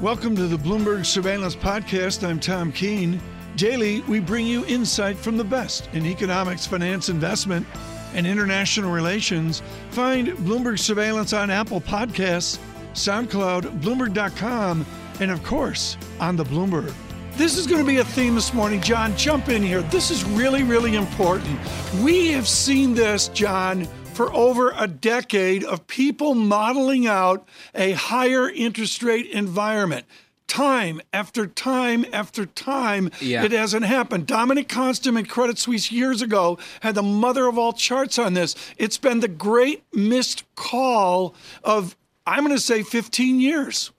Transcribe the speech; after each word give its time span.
Welcome 0.00 0.34
to 0.36 0.46
the 0.46 0.56
Bloomberg 0.56 1.04
Surveillance 1.04 1.54
Podcast. 1.54 2.26
I'm 2.26 2.40
Tom 2.40 2.72
Keene. 2.72 3.20
Daily, 3.56 4.00
we 4.08 4.18
bring 4.18 4.46
you 4.46 4.64
insight 4.64 5.18
from 5.18 5.36
the 5.36 5.44
best 5.44 5.90
in 5.92 6.06
economics, 6.06 6.66
finance, 6.66 7.10
investment, 7.10 7.66
and 8.14 8.26
international 8.26 8.90
relations. 8.92 9.60
Find 9.90 10.28
Bloomberg 10.28 10.78
Surveillance 10.78 11.34
on 11.34 11.50
Apple 11.50 11.82
Podcasts, 11.82 12.58
SoundCloud, 12.94 13.82
Bloomberg.com, 13.82 14.86
and 15.20 15.30
of 15.30 15.44
course, 15.44 15.98
on 16.18 16.34
the 16.34 16.44
Bloomberg. 16.44 16.94
This 17.32 17.58
is 17.58 17.66
going 17.66 17.82
to 17.82 17.86
be 17.86 17.98
a 17.98 18.04
theme 18.04 18.34
this 18.34 18.54
morning. 18.54 18.80
John, 18.80 19.14
jump 19.18 19.50
in 19.50 19.62
here. 19.62 19.82
This 19.82 20.10
is 20.10 20.24
really, 20.24 20.62
really 20.62 20.96
important. 20.96 21.60
We 22.02 22.28
have 22.28 22.48
seen 22.48 22.94
this, 22.94 23.28
John, 23.28 23.86
for 24.14 24.32
over 24.34 24.72
a 24.76 24.86
decade 24.86 25.64
of 25.64 25.86
people 25.86 26.34
modeling 26.34 27.06
out 27.06 27.48
a 27.74 27.92
higher 27.92 28.48
interest 28.50 29.02
rate 29.02 29.26
environment. 29.26 30.06
Time 30.46 31.00
after 31.12 31.46
time 31.46 32.04
after 32.12 32.44
time, 32.44 33.10
yeah. 33.20 33.44
it 33.44 33.52
hasn't 33.52 33.84
happened. 33.84 34.26
Dominic 34.26 34.68
Konstam 34.68 35.16
and 35.16 35.28
Credit 35.28 35.58
Suisse 35.58 35.92
years 35.92 36.22
ago 36.22 36.58
had 36.80 36.96
the 36.96 37.02
mother 37.02 37.46
of 37.46 37.56
all 37.56 37.72
charts 37.72 38.18
on 38.18 38.34
this. 38.34 38.56
It's 38.76 38.98
been 38.98 39.20
the 39.20 39.28
great 39.28 39.84
missed 39.94 40.44
call 40.56 41.34
of, 41.62 41.96
I'm 42.26 42.44
going 42.44 42.56
to 42.56 42.60
say, 42.60 42.82
15 42.82 43.40
years. 43.40 43.92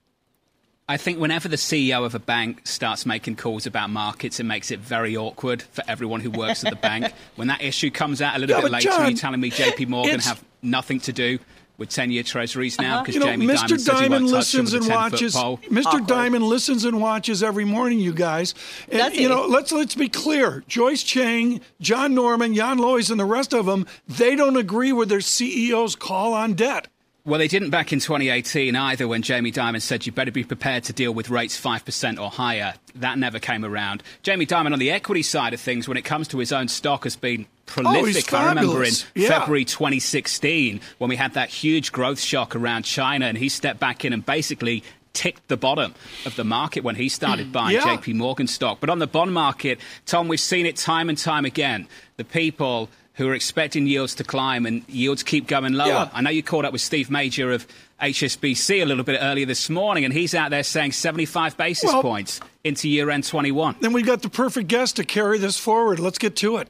I 0.92 0.98
think 0.98 1.20
whenever 1.20 1.48
the 1.48 1.56
CEO 1.56 2.06
of 2.06 2.16
a 2.16 2.20
bank 2.20 2.68
starts 2.68 3.06
making 3.06 3.38
calls 3.38 3.66
about 3.66 3.90
markets, 3.90 4.42
it 4.42 4.44
makes 4.44 4.72
it 4.72 4.80
very 4.82 5.16
awkward 5.16 5.62
for 5.62 5.86
everyone 5.88 6.20
who 6.20 6.30
works 6.30 6.66
at 6.66 6.70
the 6.70 6.76
bank. 6.76 7.14
When 7.38 7.48
that 7.48 7.62
issue 7.62 7.90
comes 7.90 8.22
out 8.22 8.36
a 8.36 8.40
little 8.40 8.58
yeah, 8.58 8.62
bit 8.62 8.72
later, 8.72 8.90
John, 8.90 9.02
and 9.02 9.12
you're 9.12 9.18
telling 9.18 9.40
me 9.40 9.52
JP 9.52 9.88
Morgan 9.88 10.20
have 10.20 10.44
nothing 10.62 11.00
to 11.02 11.14
do 11.14 11.40
with 11.78 11.90
10-year 11.90 12.24
treasuries 12.24 12.78
now 12.78 13.02
because 13.02 13.16
uh-huh. 13.16 13.32
you 13.32 13.38
know, 13.38 13.54
Jamie 13.54 13.78
Mr. 13.78 13.78
Dimon 13.78 14.30
listens 14.30 14.74
and 14.74 14.86
watches. 14.86 15.34
Mr. 15.34 15.86
Awkward. 15.86 16.08
Dimon 16.08 16.42
listens 16.46 16.84
and 16.84 17.00
watches 17.00 17.42
every 17.42 17.64
morning, 17.64 18.00
you 18.00 18.12
guys. 18.12 18.54
And, 18.92 19.16
you 19.16 19.30
know, 19.30 19.46
let's 19.46 19.72
let's 19.72 19.96
be 19.96 20.10
clear. 20.10 20.66
Joyce 20.68 21.04
Chang, 21.04 21.62
John 21.80 22.14
Normand, 22.14 22.56
Jan 22.56 22.80
Loeys, 22.80 23.10
and 23.10 23.20
the 23.20 23.26
rest 23.26 23.54
of 23.54 23.66
them, 23.66 23.88
they 24.10 24.36
don't 24.36 24.58
agree 24.58 24.92
with 24.92 25.08
their 25.08 25.20
CEO's 25.20 25.96
call 25.96 26.34
on 26.34 26.54
debt. 26.54 26.90
Well, 27.24 27.38
they 27.38 27.48
didn't 27.48 27.70
back 27.70 27.94
in 27.94 28.00
2018 28.00 28.76
either 28.76 29.08
when 29.08 29.22
Jamie 29.22 29.52
Dimon 29.52 29.82
said 29.82 30.08
you 30.08 30.12
better 30.12 30.32
be 30.32 30.44
prepared 30.44 30.86
to 30.86 30.94
deal 30.94 31.14
with 31.14 31.30
rates 31.30 31.60
5% 31.60 32.20
or 32.20 32.32
higher. 32.32 32.74
That 32.96 33.20
never 33.20 33.38
came 33.38 33.64
around. 33.64 34.02
Jamie 34.24 34.48
Dimon, 34.48 34.74
on 34.74 34.80
the 34.80 34.90
equity 34.90 35.22
side 35.22 35.54
of 35.54 35.62
things, 35.62 35.88
when 35.88 35.98
it 35.98 36.02
comes 36.04 36.28
to 36.30 36.40
his 36.40 36.52
own 36.52 36.68
stock, 36.68 37.04
has 37.04 37.16
been 37.16 37.46
oh, 37.46 37.48
prolific. 37.68 38.34
Oh, 38.34 38.38
I 38.38 38.50
remember 38.50 38.84
in 38.84 38.94
yeah. 39.14 39.28
February 39.28 39.66
2016 39.66 40.82
when 40.98 41.10
we 41.10 41.16
had 41.16 41.36
that 41.36 41.50
huge 41.50 41.92
growth 41.92 42.20
shock 42.20 42.56
around 42.56 42.84
China 42.84 43.28
and 43.28 43.38
he 43.38 43.50
stepped 43.50 43.80
back 43.80 44.04
in 44.04 44.14
and 44.14 44.26
basically 44.26 44.84
ticked 45.14 45.48
the 45.48 45.58
bottom 45.58 45.94
of 46.26 46.36
the 46.36 46.44
market 46.44 46.84
when 46.84 46.96
he 46.96 47.08
started 47.08 47.48
mm, 47.48 47.52
buying 47.52 47.76
yeah. 47.76 47.98
JP 47.98 48.16
Morgan 48.16 48.48
stock. 48.48 48.80
But 48.80 48.90
on 48.90 48.98
the 48.98 49.08
bond 49.08 49.34
market, 49.34 49.80
Tom, 50.08 50.28
we've 50.28 50.40
seen 50.40 50.66
it 50.66 50.76
time 50.76 51.10
and 51.10 51.18
time 51.18 51.46
again. 51.46 51.88
The 52.18 52.24
people 52.24 52.90
who 53.16 53.28
are 53.28 53.34
expecting 53.34 53.88
yields 53.88 54.16
to 54.16 54.24
climb 54.24 54.66
and 54.66 54.88
yields 54.88 55.24
keep 55.24 55.48
going 55.48 55.74
lower. 55.74 55.88
Yeah. 55.88 56.10
I 56.14 56.22
know 56.22 56.30
you 56.30 56.44
caught 56.44 56.66
up 56.66 56.72
with 56.72 56.82
Steve 56.82 57.10
Major 57.10 57.52
of 57.52 57.68
HSBC 58.02 58.82
a 58.82 58.86
little 58.86 59.04
bit 59.04 59.20
earlier 59.22 59.46
this 59.46 59.70
morning, 59.70 60.06
and 60.06 60.14
he's 60.14 60.34
out 60.34 60.50
there 60.50 60.64
saying 60.64 60.94
75 60.94 61.58
basis 61.58 61.92
well, 61.92 62.02
points 62.02 62.40
into 62.64 62.90
year 62.90 63.10
end 63.10 63.26
21. 63.26 63.76
Then 63.82 63.94
we've 63.94 64.06
got 64.06 64.22
the 64.22 64.30
perfect 64.30 64.68
guest 64.68 64.96
to 64.96 65.04
carry 65.04 65.38
this 65.38 65.58
forward. 65.58 66.00
Let's 66.00 66.18
get 66.18 66.36
to 66.38 66.58
it. 66.58 66.70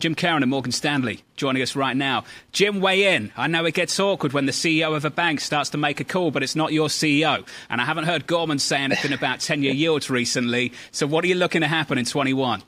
Jim 0.00 0.14
Caron 0.14 0.42
of 0.42 0.48
Morgan 0.48 0.72
Stanley 0.72 1.22
joining 1.36 1.62
us 1.62 1.76
right 1.76 1.96
now. 1.96 2.24
Jim, 2.52 2.80
weigh 2.80 3.14
in. 3.14 3.32
I 3.36 3.46
know 3.46 3.64
it 3.64 3.74
gets 3.74 3.98
awkward 3.98 4.32
when 4.32 4.44
the 4.44 4.52
CEO 4.52 4.94
of 4.94 5.04
a 5.04 5.10
bank 5.10 5.40
starts 5.40 5.70
to 5.70 5.78
make 5.78 6.00
a 6.00 6.04
call, 6.04 6.30
but 6.30 6.42
it's 6.42 6.56
not 6.56 6.72
your 6.72 6.88
CEO. 6.88 7.46
And 7.70 7.80
I 7.80 7.84
haven't 7.84 8.04
heard 8.04 8.26
Gorman 8.26 8.58
say 8.58 8.78
anything 8.78 9.12
about 9.12 9.40
10 9.40 9.62
year 9.62 9.72
yields 9.74 10.10
recently. 10.10 10.72
So, 10.90 11.06
what 11.06 11.24
are 11.24 11.28
you 11.28 11.36
looking 11.36 11.62
to 11.62 11.68
happen 11.68 11.96
in 11.96 12.04
21? 12.04 12.62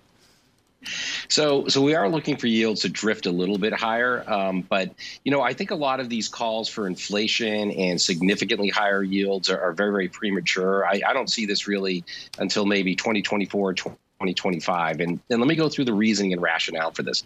So, 1.29 1.69
so 1.69 1.83
we 1.83 1.95
are 1.95 2.09
looking 2.09 2.37
for 2.37 2.47
yields 2.47 2.83
to 2.83 2.89
drift 2.89 3.27
a 3.27 3.31
little 3.31 3.59
bit 3.59 3.73
higher, 3.73 4.29
um, 4.31 4.63
but 4.63 4.91
you 5.25 5.33
know, 5.33 5.43
I 5.43 5.53
think 5.53 5.71
a 5.71 5.75
lot 5.75 6.01
of 6.01 6.09
these 6.09 6.29
calls 6.29 6.69
for 6.69 6.87
inflation 6.87 7.71
and 7.73 8.01
significantly 8.01 8.69
higher 8.69 9.03
yields 9.03 9.51
are, 9.51 9.61
are 9.61 9.73
very, 9.73 9.91
very 9.91 10.09
premature. 10.09 10.87
I, 10.87 11.01
I, 11.07 11.13
don't 11.13 11.31
see 11.31 11.47
this 11.47 11.67
really 11.67 12.05
until 12.39 12.67
maybe 12.67 12.95
2024, 12.95 13.75
2025. 14.17 15.01
And, 15.01 15.21
and 15.31 15.41
let 15.41 15.47
me 15.47 15.55
go 15.55 15.69
through 15.69 15.85
the 15.85 15.93
reasoning 15.93 16.33
and 16.33 16.41
rationale 16.41 16.91
for 16.91 17.03
this. 17.03 17.23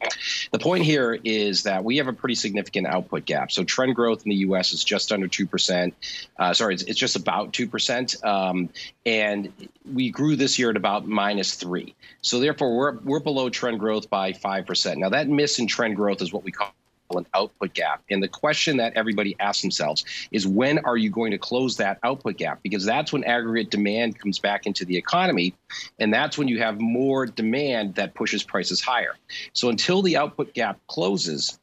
The 0.51 0.59
point 0.59 0.85
here 0.85 1.19
is 1.23 1.63
that 1.63 1.85
we 1.85 1.97
have 1.99 2.09
a 2.09 2.13
pretty 2.13 2.35
significant 2.35 2.89
output 2.89 3.25
gap. 3.25 3.53
So 3.53 3.63
trend 3.63 3.95
growth 3.95 4.25
in 4.25 4.31
the 4.31 4.37
U.S. 4.37 4.73
is 4.73 4.83
just 4.83 5.13
under 5.13 5.29
2%. 5.29 5.93
Uh, 6.39 6.53
sorry, 6.53 6.75
it's, 6.75 6.83
it's, 6.85 6.99
just 6.99 7.15
about 7.15 7.53
2%. 7.53 8.25
Um, 8.25 8.69
and 9.07 9.53
we 9.91 10.11
grew 10.11 10.35
this 10.35 10.59
year 10.59 10.71
at 10.71 10.77
about 10.77 11.07
minus 11.07 11.55
3. 11.55 11.95
So 12.23 12.41
therefore, 12.41 12.77
we're, 12.77 12.99
we're 12.99 13.21
below 13.21 13.49
trend 13.51 13.79
growth 13.79 14.11
by 14.11 14.33
5%. 14.33 14.97
Now, 14.97 15.11
that 15.11 15.29
miss 15.29 15.59
in 15.61 15.69
trend 15.69 15.97
growth 15.97 16.21
is 16.21 16.33
what 16.33 16.43
we 16.43 16.51
call 16.51 16.73
an 17.19 17.27
output 17.35 17.75
gap. 17.75 18.03
And 18.11 18.23
the 18.23 18.29
question 18.29 18.79
that 18.79 18.95
everybody 18.95 19.37
asks 19.41 19.63
themselves 19.63 20.05
is 20.31 20.47
when 20.47 20.79
are 20.81 20.97
you 20.97 21.11
going 21.11 21.31
to 21.33 21.39
close 21.39 21.77
that 21.77 21.99
output 22.03 22.37
gap? 22.37 22.63
Because 22.63 22.85
that's 22.85 23.13
when 23.13 23.25
aggregate 23.25 23.71
demand 23.71 24.19
comes 24.19 24.39
back 24.39 24.67
into 24.67 24.85
the 24.85 24.97
economy. 24.97 25.55
And 25.99 26.13
that's 26.13 26.39
when 26.39 26.49
you 26.49 26.59
have 26.61 26.81
more 26.81 27.27
demand 27.27 27.97
that 27.97 28.15
pushes 28.15 28.43
prices 28.43 28.81
higher. 28.81 29.17
So 29.53 29.69
until 29.69 30.03
the 30.03 30.17
output 30.17 30.55
gap 30.55 30.79
closes, 30.87 31.59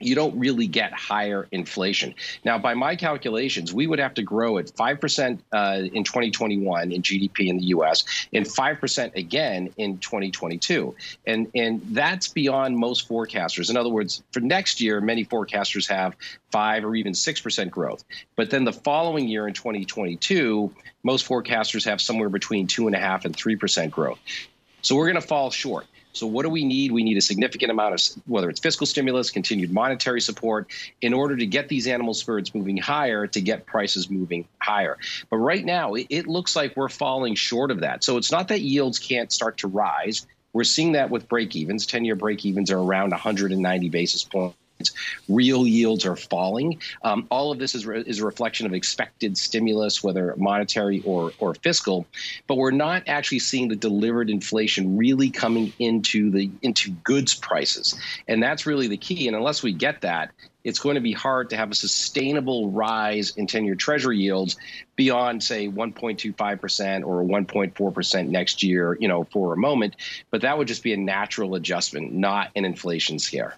you 0.00 0.14
don't 0.14 0.38
really 0.38 0.66
get 0.66 0.92
higher 0.92 1.48
inflation. 1.50 2.14
Now, 2.44 2.58
by 2.58 2.74
my 2.74 2.96
calculations, 2.96 3.72
we 3.72 3.86
would 3.86 3.98
have 3.98 4.14
to 4.14 4.22
grow 4.22 4.58
at 4.58 4.66
5% 4.66 5.38
uh, 5.52 5.88
in 5.92 6.04
2021 6.04 6.92
in 6.92 7.02
GDP 7.02 7.48
in 7.48 7.58
the 7.58 7.66
US 7.66 8.04
and 8.32 8.46
5% 8.46 9.14
again 9.16 9.70
in 9.76 9.98
2022. 9.98 10.94
And, 11.26 11.50
and 11.54 11.82
that's 11.90 12.28
beyond 12.28 12.76
most 12.76 13.08
forecasters. 13.08 13.70
In 13.70 13.76
other 13.76 13.88
words, 13.88 14.22
for 14.32 14.40
next 14.40 14.80
year, 14.80 15.00
many 15.00 15.24
forecasters 15.24 15.88
have 15.88 16.16
5 16.50 16.84
or 16.84 16.94
even 16.94 17.12
6% 17.12 17.70
growth. 17.70 18.04
But 18.36 18.50
then 18.50 18.64
the 18.64 18.72
following 18.72 19.28
year 19.28 19.48
in 19.48 19.54
2022, 19.54 20.72
most 21.02 21.26
forecasters 21.26 21.84
have 21.84 22.00
somewhere 22.00 22.28
between 22.28 22.66
2.5 22.66 23.24
and 23.24 23.36
3% 23.36 23.90
growth. 23.90 24.18
So 24.82 24.94
we're 24.96 25.06
going 25.06 25.20
to 25.20 25.26
fall 25.26 25.50
short. 25.50 25.86
So, 26.12 26.26
what 26.26 26.42
do 26.42 26.50
we 26.50 26.64
need? 26.64 26.92
We 26.92 27.04
need 27.04 27.16
a 27.16 27.20
significant 27.22 27.70
amount 27.70 27.94
of 27.94 28.22
whether 28.26 28.50
it's 28.50 28.60
fiscal 28.60 28.86
stimulus, 28.86 29.30
continued 29.30 29.72
monetary 29.72 30.20
support, 30.20 30.68
in 31.00 31.12
order 31.12 31.36
to 31.36 31.46
get 31.46 31.68
these 31.68 31.86
animal 31.86 32.14
spirits 32.14 32.54
moving 32.54 32.76
higher, 32.76 33.26
to 33.26 33.40
get 33.40 33.66
prices 33.66 34.10
moving 34.10 34.46
higher. 34.58 34.98
But 35.30 35.38
right 35.38 35.64
now, 35.64 35.94
it, 35.94 36.06
it 36.10 36.26
looks 36.26 36.56
like 36.56 36.76
we're 36.76 36.88
falling 36.88 37.34
short 37.34 37.70
of 37.70 37.80
that. 37.80 38.04
So, 38.04 38.16
it's 38.16 38.32
not 38.32 38.48
that 38.48 38.60
yields 38.60 38.98
can't 38.98 39.32
start 39.32 39.58
to 39.58 39.68
rise. 39.68 40.26
We're 40.52 40.64
seeing 40.64 40.92
that 40.92 41.10
with 41.10 41.28
break 41.28 41.54
evens. 41.54 41.86
10 41.86 42.04
year 42.04 42.16
break 42.16 42.44
evens 42.44 42.70
are 42.70 42.78
around 42.78 43.10
190 43.10 43.88
basis 43.90 44.24
points 44.24 44.56
Real 45.28 45.66
yields 45.66 46.06
are 46.06 46.16
falling. 46.16 46.80
Um, 47.02 47.26
all 47.30 47.50
of 47.50 47.58
this 47.58 47.74
is, 47.74 47.84
re- 47.84 48.04
is 48.06 48.20
a 48.20 48.24
reflection 48.24 48.64
of 48.64 48.72
expected 48.72 49.36
stimulus, 49.36 50.04
whether 50.04 50.34
monetary 50.36 51.02
or, 51.04 51.32
or 51.38 51.54
fiscal, 51.54 52.06
but 52.46 52.56
we're 52.56 52.70
not 52.70 53.02
actually 53.08 53.40
seeing 53.40 53.68
the 53.68 53.76
delivered 53.76 54.30
inflation 54.30 54.96
really 54.96 55.30
coming 55.30 55.72
into 55.78 56.30
the 56.30 56.50
into 56.62 56.90
goods 56.90 57.34
prices, 57.34 57.98
and 58.28 58.42
that's 58.42 58.66
really 58.66 58.86
the 58.86 58.96
key. 58.96 59.26
And 59.26 59.36
unless 59.36 59.62
we 59.62 59.72
get 59.72 60.02
that, 60.02 60.30
it's 60.64 60.78
going 60.78 60.94
to 60.94 61.00
be 61.00 61.12
hard 61.12 61.50
to 61.50 61.56
have 61.56 61.70
a 61.70 61.74
sustainable 61.74 62.70
rise 62.70 63.30
in 63.36 63.46
10 63.46 63.64
year 63.64 63.74
treasury 63.74 64.18
yields 64.18 64.56
beyond, 64.96 65.42
say, 65.42 65.68
1.25% 65.68 67.04
or 67.04 67.24
1.4% 67.24 68.28
next 68.28 68.62
year, 68.62 68.96
you 69.00 69.08
know, 69.08 69.24
for 69.24 69.54
a 69.54 69.56
moment. 69.56 69.96
But 70.30 70.42
that 70.42 70.58
would 70.58 70.68
just 70.68 70.82
be 70.82 70.92
a 70.92 70.96
natural 70.96 71.54
adjustment, 71.54 72.12
not 72.12 72.50
an 72.54 72.64
inflation 72.64 73.18
scare. 73.18 73.56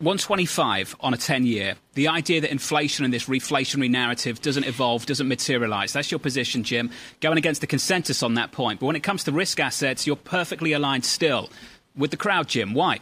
125 0.00 0.96
on 1.00 1.12
a 1.12 1.16
10 1.18 1.44
year. 1.44 1.74
The 1.92 2.08
idea 2.08 2.40
that 2.40 2.50
inflation 2.50 3.04
and 3.04 3.12
this 3.12 3.26
reflationary 3.26 3.90
narrative 3.90 4.40
doesn't 4.40 4.64
evolve, 4.64 5.04
doesn't 5.04 5.28
materialize. 5.28 5.92
That's 5.92 6.10
your 6.10 6.18
position, 6.18 6.64
Jim. 6.64 6.90
Going 7.20 7.36
against 7.36 7.60
the 7.60 7.66
consensus 7.66 8.22
on 8.22 8.34
that 8.34 8.50
point. 8.50 8.80
But 8.80 8.86
when 8.86 8.96
it 8.96 9.02
comes 9.02 9.24
to 9.24 9.32
risk 9.32 9.60
assets, 9.60 10.06
you're 10.06 10.16
perfectly 10.16 10.72
aligned 10.72 11.04
still 11.04 11.50
with 11.94 12.10
the 12.10 12.16
crowd, 12.16 12.48
Jim. 12.48 12.72
Why? 12.72 13.00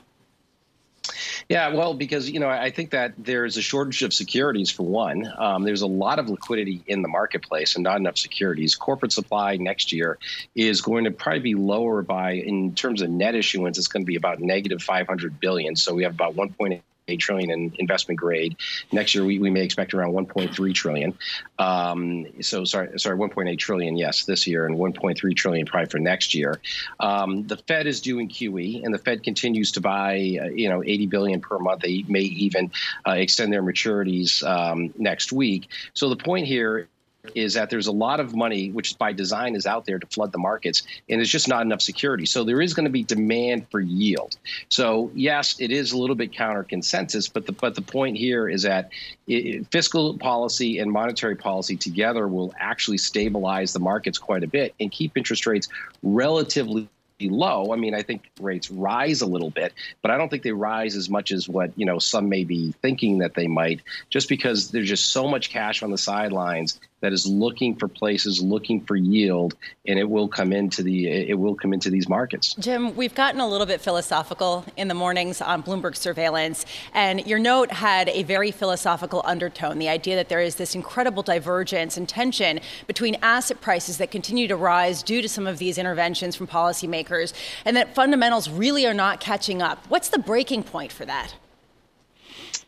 Yeah, 1.48 1.72
well, 1.72 1.94
because 1.94 2.28
you 2.28 2.40
know, 2.40 2.48
I 2.48 2.70
think 2.70 2.90
that 2.90 3.14
there's 3.16 3.56
a 3.56 3.62
shortage 3.62 4.02
of 4.02 4.12
securities 4.12 4.70
for 4.70 4.82
one. 4.84 5.32
Um, 5.38 5.62
there's 5.62 5.82
a 5.82 5.86
lot 5.86 6.18
of 6.18 6.28
liquidity 6.28 6.82
in 6.86 7.02
the 7.02 7.08
marketplace 7.08 7.76
and 7.76 7.84
not 7.84 7.98
enough 7.98 8.18
securities. 8.18 8.74
Corporate 8.74 9.12
supply 9.12 9.56
next 9.56 9.92
year 9.92 10.18
is 10.54 10.80
going 10.80 11.04
to 11.04 11.10
probably 11.10 11.40
be 11.40 11.54
lower 11.54 12.02
by, 12.02 12.32
in 12.32 12.74
terms 12.74 13.02
of 13.02 13.10
net 13.10 13.34
issuance, 13.34 13.78
it's 13.78 13.88
going 13.88 14.02
to 14.02 14.06
be 14.06 14.16
about 14.16 14.40
negative 14.40 14.82
500 14.82 15.40
billion. 15.40 15.76
So 15.76 15.94
we 15.94 16.02
have 16.02 16.14
about 16.14 16.34
1.8 16.34 16.82
trillion 17.16 17.50
in 17.50 17.72
investment 17.78 18.18
grade. 18.18 18.56
Next 18.92 19.14
year, 19.14 19.24
we, 19.24 19.38
we 19.38 19.50
may 19.50 19.62
expect 19.62 19.94
around 19.94 20.12
1.3 20.12 20.74
trillion. 20.74 21.16
Um, 21.58 22.26
so 22.42 22.64
sorry, 22.64 22.98
sorry, 22.98 23.16
1.8 23.16 23.58
trillion, 23.58 23.96
yes, 23.96 24.24
this 24.24 24.46
year, 24.46 24.66
and 24.66 24.76
1.3 24.76 25.36
trillion 25.36 25.66
probably 25.66 25.88
for 25.88 25.98
next 25.98 26.34
year. 26.34 26.60
Um, 27.00 27.46
the 27.46 27.56
Fed 27.56 27.86
is 27.86 28.00
doing 28.00 28.28
QE, 28.28 28.84
and 28.84 28.92
the 28.92 28.98
Fed 28.98 29.22
continues 29.22 29.72
to 29.72 29.80
buy, 29.80 30.38
uh, 30.40 30.48
you 30.48 30.68
know, 30.68 30.82
80 30.84 31.06
billion 31.06 31.40
per 31.40 31.58
month. 31.58 31.82
They 31.82 32.04
may 32.08 32.20
even 32.20 32.70
uh, 33.06 33.12
extend 33.12 33.52
their 33.52 33.62
maturities 33.62 34.42
um, 34.46 34.92
next 34.98 35.32
week. 35.32 35.68
So 35.94 36.08
the 36.08 36.16
point 36.16 36.46
here 36.46 36.88
is 37.34 37.54
that 37.54 37.70
there's 37.70 37.86
a 37.86 37.92
lot 37.92 38.20
of 38.20 38.34
money, 38.34 38.70
which 38.70 38.96
by 38.98 39.12
design 39.12 39.54
is 39.54 39.66
out 39.66 39.84
there 39.84 39.98
to 39.98 40.06
flood 40.06 40.32
the 40.32 40.38
markets, 40.38 40.82
and 41.08 41.18
there's 41.18 41.30
just 41.30 41.48
not 41.48 41.62
enough 41.62 41.80
security. 41.80 42.26
So 42.26 42.44
there 42.44 42.60
is 42.60 42.74
going 42.74 42.84
to 42.84 42.90
be 42.90 43.02
demand 43.02 43.66
for 43.70 43.80
yield. 43.80 44.36
So 44.68 45.10
yes, 45.14 45.60
it 45.60 45.70
is 45.70 45.92
a 45.92 45.98
little 45.98 46.16
bit 46.16 46.32
counter 46.32 46.62
consensus, 46.62 47.28
but 47.28 47.46
the 47.46 47.52
but 47.52 47.74
the 47.74 47.82
point 47.82 48.16
here 48.16 48.48
is 48.48 48.62
that 48.62 48.90
it, 49.26 49.66
fiscal 49.70 50.16
policy 50.18 50.78
and 50.78 50.90
monetary 50.90 51.36
policy 51.36 51.76
together 51.76 52.28
will 52.28 52.52
actually 52.58 52.98
stabilize 52.98 53.72
the 53.72 53.80
markets 53.80 54.18
quite 54.18 54.42
a 54.42 54.48
bit 54.48 54.74
and 54.80 54.90
keep 54.90 55.16
interest 55.16 55.46
rates 55.46 55.68
relatively 56.02 56.88
low. 57.26 57.72
I 57.72 57.76
mean, 57.76 57.94
I 57.94 58.02
think 58.02 58.30
rates 58.40 58.70
rise 58.70 59.20
a 59.22 59.26
little 59.26 59.50
bit, 59.50 59.72
but 60.02 60.10
I 60.10 60.16
don't 60.16 60.28
think 60.28 60.44
they 60.44 60.52
rise 60.52 60.94
as 60.94 61.10
much 61.10 61.32
as 61.32 61.48
what 61.48 61.72
you 61.76 61.84
know 61.84 61.98
some 61.98 62.28
may 62.28 62.44
be 62.44 62.72
thinking 62.80 63.18
that 63.18 63.34
they 63.34 63.48
might, 63.48 63.80
just 64.10 64.28
because 64.28 64.70
there's 64.70 64.88
just 64.88 65.10
so 65.10 65.26
much 65.26 65.50
cash 65.50 65.82
on 65.82 65.90
the 65.90 65.98
sidelines 65.98 66.78
that 67.00 67.12
is 67.12 67.26
looking 67.26 67.76
for 67.76 67.88
places, 67.88 68.42
looking 68.42 68.80
for 68.80 68.96
yield, 68.96 69.54
and 69.86 69.98
it 69.98 70.08
will 70.08 70.28
come 70.28 70.52
into 70.52 70.82
the 70.82 71.08
it 71.08 71.38
will 71.38 71.54
come 71.54 71.72
into 71.72 71.90
these 71.90 72.08
markets. 72.08 72.54
Jim, 72.58 72.94
we've 72.96 73.14
gotten 73.14 73.40
a 73.40 73.48
little 73.48 73.66
bit 73.66 73.80
philosophical 73.80 74.64
in 74.76 74.88
the 74.88 74.94
mornings 74.94 75.40
on 75.40 75.62
Bloomberg 75.62 75.96
surveillance, 75.96 76.64
and 76.92 77.26
your 77.26 77.38
note 77.38 77.70
had 77.70 78.08
a 78.08 78.22
very 78.24 78.50
philosophical 78.50 79.22
undertone. 79.24 79.78
The 79.78 79.88
idea 79.88 80.16
that 80.16 80.28
there 80.28 80.40
is 80.40 80.56
this 80.56 80.74
incredible 80.74 81.22
divergence 81.22 81.96
and 81.96 82.08
tension 82.08 82.60
between 82.86 83.16
asset 83.22 83.60
prices 83.60 83.98
that 83.98 84.10
continue 84.10 84.48
to 84.48 84.56
rise 84.56 85.02
due 85.02 85.22
to 85.22 85.28
some 85.28 85.46
of 85.46 85.58
these 85.58 85.78
interventions 85.78 86.36
from 86.36 86.46
policymakers, 86.46 87.32
and 87.64 87.76
that 87.76 87.94
fundamentals 87.94 88.48
really 88.48 88.86
are 88.86 88.94
not 88.94 89.20
catching 89.20 89.62
up. 89.62 89.84
What's 89.88 90.08
the 90.08 90.18
breaking 90.18 90.64
point 90.64 90.92
for 90.92 91.04
that? 91.04 91.34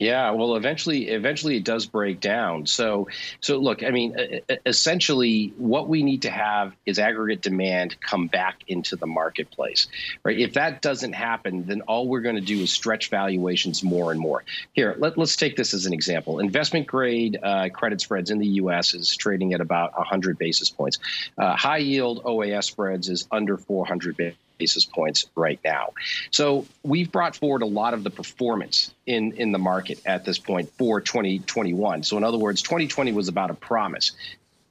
Yeah, 0.00 0.30
well, 0.30 0.56
eventually, 0.56 1.08
eventually, 1.08 1.58
it 1.58 1.64
does 1.64 1.84
break 1.84 2.20
down. 2.20 2.64
So, 2.64 3.08
so 3.42 3.58
look, 3.58 3.84
I 3.84 3.90
mean, 3.90 4.16
essentially, 4.64 5.52
what 5.58 5.88
we 5.90 6.02
need 6.02 6.22
to 6.22 6.30
have 6.30 6.72
is 6.86 6.98
aggregate 6.98 7.42
demand 7.42 8.00
come 8.00 8.26
back 8.26 8.62
into 8.66 8.96
the 8.96 9.06
marketplace, 9.06 9.88
right? 10.24 10.38
If 10.38 10.54
that 10.54 10.80
doesn't 10.80 11.12
happen, 11.12 11.66
then 11.66 11.82
all 11.82 12.08
we're 12.08 12.22
going 12.22 12.36
to 12.36 12.40
do 12.40 12.60
is 12.60 12.72
stretch 12.72 13.10
valuations 13.10 13.84
more 13.84 14.10
and 14.10 14.18
more. 14.18 14.42
Here, 14.72 14.96
let, 14.98 15.18
us 15.18 15.36
take 15.36 15.56
this 15.56 15.74
as 15.74 15.84
an 15.84 15.92
example. 15.92 16.38
Investment 16.38 16.86
grade 16.86 17.38
uh, 17.42 17.68
credit 17.68 18.00
spreads 18.00 18.30
in 18.30 18.38
the 18.38 18.46
U.S. 18.46 18.94
is 18.94 19.14
trading 19.14 19.52
at 19.52 19.60
about 19.60 19.94
100 19.98 20.38
basis 20.38 20.70
points. 20.70 20.98
Uh, 21.36 21.54
high 21.54 21.76
yield 21.76 22.24
OAS 22.24 22.64
spreads 22.64 23.10
is 23.10 23.28
under 23.30 23.58
400 23.58 24.16
basis 24.16 24.38
basis 24.60 24.84
points 24.84 25.26
right 25.34 25.58
now. 25.64 25.94
So 26.30 26.66
we've 26.82 27.10
brought 27.10 27.34
forward 27.34 27.62
a 27.62 27.66
lot 27.66 27.94
of 27.94 28.04
the 28.04 28.10
performance 28.10 28.94
in, 29.06 29.32
in 29.32 29.50
the 29.50 29.58
market 29.58 30.00
at 30.06 30.24
this 30.24 30.38
point 30.38 30.70
for 30.78 31.00
2021. 31.00 32.04
So 32.04 32.16
in 32.16 32.24
other 32.24 32.38
words, 32.38 32.62
2020 32.62 33.12
was 33.12 33.28
about 33.28 33.50
a 33.50 33.54
promise 33.54 34.12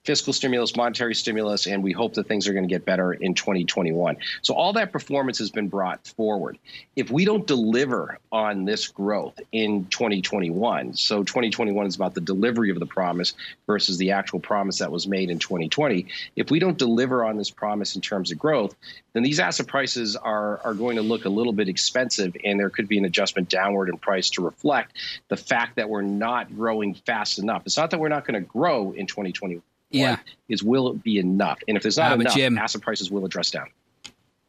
fiscal 0.10 0.34
stimulus, 0.34 0.76
monetary 0.76 1.14
stimulus, 1.14 1.68
and 1.68 1.84
we 1.84 1.92
hope 1.92 2.16
that 2.16 2.28
things 2.28 2.48
are 2.48 2.54
going 2.54 2.68
to 2.68 2.74
get 2.74 2.84
better 2.84 3.14
in 3.14 3.36
2021. 3.36 4.18
So 4.42 4.56
all 4.56 4.74
that 4.74 4.92
performance 4.92 5.38
has 5.38 5.52
been 5.52 5.68
brought 5.68 6.08
forward. 6.18 6.58
If 6.96 7.12
we 7.12 7.26
don't 7.26 7.46
deliver 7.46 8.18
on 8.32 8.66
this 8.66 8.88
growth 8.88 9.40
in 9.52 9.86
2021, 9.86 10.96
so 10.96 11.24
2021 11.24 11.86
is 11.86 11.96
about 11.96 12.16
the 12.16 12.22
delivery 12.22 12.72
of 12.72 12.80
the 12.80 12.88
promise 12.88 13.36
versus 13.68 14.00
the 14.00 14.10
actual 14.14 14.40
promise 14.40 14.80
that 14.80 14.92
was 14.92 15.06
made 15.06 15.30
in 15.30 15.38
2020. 15.38 16.08
If 16.36 16.50
we 16.50 16.58
don't 16.58 16.80
deliver 16.80 17.24
on 17.24 17.38
this 17.38 17.52
promise 17.52 17.96
in 17.96 18.02
terms 18.02 18.32
of 18.32 18.40
growth, 18.40 18.76
then 19.14 19.22
these 19.22 19.40
asset 19.40 19.68
prices 19.68 20.16
are, 20.16 20.60
are 20.64 20.74
going 20.74 20.96
to 20.96 21.04
look 21.04 21.26
a 21.26 21.30
little 21.30 21.54
bit 21.54 21.70
expensive, 21.70 22.36
and 22.44 22.60
there 22.60 22.72
could 22.72 22.88
be 22.88 22.98
an 22.98 23.06
adjustment 23.06 23.48
downward 23.48 23.90
in 23.90 23.98
price 24.00 24.32
to 24.32 24.42
reflect 24.42 24.98
the 25.28 25.38
fact 25.38 25.76
that 25.76 25.88
we're 25.88 26.02
not 26.02 26.56
growing 26.56 26.96
fast 26.96 27.38
enough. 27.38 27.62
It's 27.68 27.78
not 27.78 27.92
that 27.92 28.00
we're 28.00 28.10
not 28.10 28.26
going 28.26 28.42
to 28.42 28.48
grow 28.50 28.92
in 28.92 29.06
2021 29.06 29.62
yeah. 29.90 30.18
is 30.48 30.64
will 30.64 30.92
it 30.92 31.04
be 31.04 31.20
enough? 31.20 31.60
And 31.68 31.78
if 31.78 31.84
there's 31.84 31.98
not 31.98 32.20
enough, 32.20 32.34
Jim, 32.34 32.58
asset 32.58 32.82
prices 32.82 33.12
will 33.12 33.26
address 33.26 33.52
down. 33.52 33.68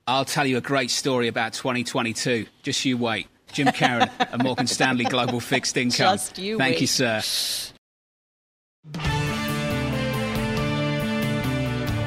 I'll 0.06 0.24
tell 0.24 0.46
you 0.46 0.56
a 0.56 0.60
great 0.60 0.90
story 0.90 1.28
about 1.28 1.52
2022. 1.52 2.46
Just 2.62 2.84
you 2.84 2.96
wait. 2.96 3.28
Jim 3.52 3.68
Caron 3.68 4.08
at 4.18 4.42
Morgan 4.42 4.66
Stanley 4.66 5.04
Global 5.04 5.40
Fixed 5.40 5.76
Income. 5.76 6.16
Just 6.16 6.38
you 6.38 6.58
Thank 6.58 6.74
wait. 6.74 6.80
you, 6.80 6.86
sir. 6.86 7.22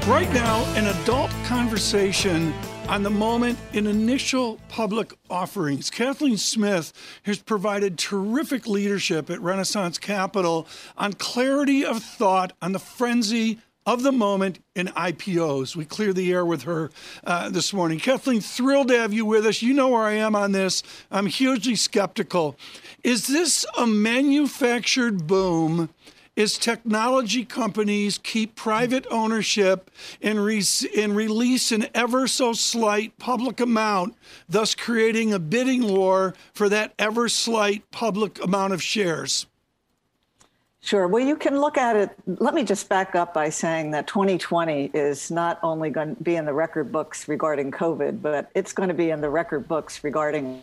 Right 0.08 0.30
now, 0.34 0.66
an 0.76 0.88
adult 0.88 1.32
conversation 1.46 2.54
on 2.88 3.04
the 3.04 3.10
moment 3.10 3.58
in 3.74 3.88
initial 3.88 4.60
public 4.70 5.14
offerings. 5.30 5.90
Kathleen 5.90 6.38
Smith 6.38 6.94
has 7.24 7.40
provided 7.40 7.98
terrific 7.98 8.68
leadership 8.68 9.30
at 9.30 9.42
Renaissance 9.42 9.98
Capital 9.98 10.68
on 10.98 11.14
clarity 11.14 11.86
of 11.86 12.04
thought 12.04 12.54
on 12.62 12.74
the 12.74 12.80
frenzy 12.80 13.60
of 13.86 14.04
the 14.04 14.12
moment 14.12 14.60
in 14.76 14.88
IPOs. 14.88 15.76
We 15.76 15.86
cleared 15.86 16.16
the 16.16 16.32
air 16.32 16.46
with 16.46 16.64
her 16.64 16.90
uh, 17.24 17.50
this 17.50 17.74
morning. 17.74 18.00
Kathleen, 18.00 18.42
thrilled 18.42 18.90
to 18.90 18.98
have 18.98 19.14
you 19.14 19.26
with 19.26 19.46
us. 19.46 19.62
You 19.62 19.74
know 19.74 19.90
where 19.90 20.04
I 20.04 20.14
am 20.14 20.36
on 20.36 20.52
this. 20.52 20.84
I'm 21.12 21.26
hugely 21.26 21.76
skeptical. 21.76 22.56
Is 23.04 23.28
this 23.28 23.66
a 23.78 23.86
manufactured 23.86 25.28
boom? 25.28 25.90
Is 26.36 26.58
technology 26.58 27.46
companies 27.46 28.18
keep 28.18 28.56
private 28.56 29.06
ownership 29.12 29.92
and, 30.22 30.44
re- 30.44 30.64
and 30.98 31.16
release 31.16 31.72
an 31.72 31.88
ever 31.94 32.28
so 32.28 32.54
slight 32.54 33.18
public 33.20 33.60
amount, 33.60 34.16
thus 34.50 34.74
creating 34.74 35.34
a 35.34 35.40
bidding 35.40 35.88
war 35.88 36.34
for 36.54 36.70
that 36.70 36.94
ever 36.98 37.30
slight 37.30 37.90
public 37.92 38.44
amount 38.44 38.74
of 38.74 38.82
shares. 38.82 39.46
Sure. 40.82 41.08
Well, 41.08 41.24
you 41.24 41.38
can 41.38 41.62
look 41.62 41.78
at 41.78 41.96
it. 41.96 42.10
Let 42.28 42.54
me 42.54 42.66
just 42.66 42.90
back 42.90 43.16
up 43.16 43.34
by 43.34 43.48
saying 43.48 43.92
that 43.92 44.06
2020 44.06 44.92
is 44.94 45.32
not 45.32 45.58
only 45.64 45.90
going 45.90 46.18
to 46.18 46.24
be 46.24 46.36
in 46.36 46.44
the 46.44 46.52
record 46.52 46.92
books 46.92 47.30
regarding 47.30 47.72
COVID, 47.72 48.22
but 48.22 48.50
it's 48.54 48.74
going 48.74 48.90
to 48.90 48.96
be 48.96 49.12
in 49.12 49.22
the 49.22 49.30
record 49.30 49.66
books 49.66 50.04
regarding. 50.04 50.62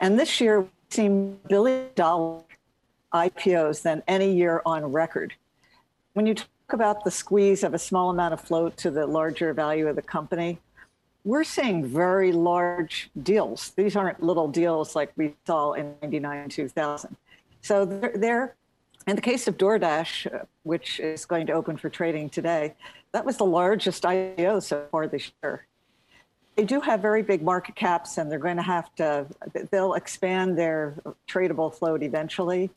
And 0.00 0.18
this 0.18 0.40
year, 0.40 0.62
we've 0.62 0.70
seen 0.90 1.38
billion 1.48 1.86
dollar 1.94 2.42
IPOs 3.12 3.82
than 3.82 4.02
any 4.06 4.32
year 4.32 4.62
on 4.66 4.84
record. 4.92 5.34
When 6.14 6.26
you 6.26 6.34
talk 6.34 6.48
about 6.70 7.04
the 7.04 7.10
squeeze 7.10 7.62
of 7.62 7.74
a 7.74 7.78
small 7.78 8.10
amount 8.10 8.34
of 8.34 8.40
float 8.40 8.76
to 8.78 8.90
the 8.90 9.06
larger 9.06 9.52
value 9.52 9.88
of 9.88 9.96
the 9.96 10.02
company, 10.02 10.58
we're 11.24 11.44
seeing 11.44 11.84
very 11.84 12.32
large 12.32 13.10
deals. 13.22 13.70
These 13.76 13.96
aren't 13.96 14.22
little 14.22 14.48
deals 14.48 14.96
like 14.96 15.12
we 15.16 15.34
saw 15.46 15.72
in 15.72 15.94
99, 16.02 16.48
2000. 16.48 17.16
So 17.60 17.84
they're, 17.84 18.12
they're 18.14 18.56
in 19.06 19.16
the 19.16 19.22
case 19.22 19.48
of 19.48 19.56
DoorDash, 19.56 20.44
which 20.64 21.00
is 21.00 21.24
going 21.24 21.46
to 21.46 21.52
open 21.54 21.78
for 21.78 21.88
trading 21.88 22.28
today, 22.28 22.74
that 23.12 23.24
was 23.24 23.38
the 23.38 23.46
largest 23.46 24.02
IPO 24.02 24.62
so 24.62 24.86
far 24.90 25.08
this 25.08 25.32
year. 25.42 25.66
They 26.56 26.64
do 26.64 26.80
have 26.80 27.00
very 27.00 27.22
big 27.22 27.42
market 27.42 27.74
caps, 27.74 28.18
and 28.18 28.30
they're 28.30 28.38
going 28.38 28.56
to 28.56 28.62
have 28.62 28.94
to, 28.96 29.26
they'll 29.70 29.94
expand 29.94 30.58
their 30.58 30.94
tradable 31.26 31.74
float 31.74 32.02
eventually. 32.02 32.70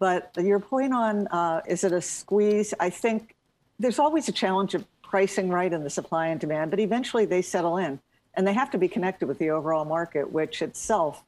But 0.00 0.32
your 0.36 0.58
point 0.58 0.92
on 0.92 1.28
uh, 1.28 1.60
is 1.68 1.84
it 1.84 1.92
a 1.92 2.00
squeeze? 2.00 2.74
I 2.80 2.90
think 2.90 3.36
there's 3.78 4.00
always 4.00 4.28
a 4.28 4.32
challenge 4.32 4.74
of 4.74 4.84
pricing 5.02 5.50
right 5.50 5.72
in 5.72 5.84
the 5.84 5.90
supply 5.90 6.28
and 6.28 6.40
demand, 6.40 6.70
but 6.70 6.80
eventually 6.80 7.26
they 7.26 7.42
settle 7.42 7.76
in 7.76 8.00
and 8.34 8.46
they 8.46 8.54
have 8.54 8.70
to 8.70 8.78
be 8.78 8.88
connected 8.88 9.28
with 9.28 9.38
the 9.38 9.50
overall 9.50 9.84
market, 9.84 10.32
which 10.32 10.62
itself 10.62 11.22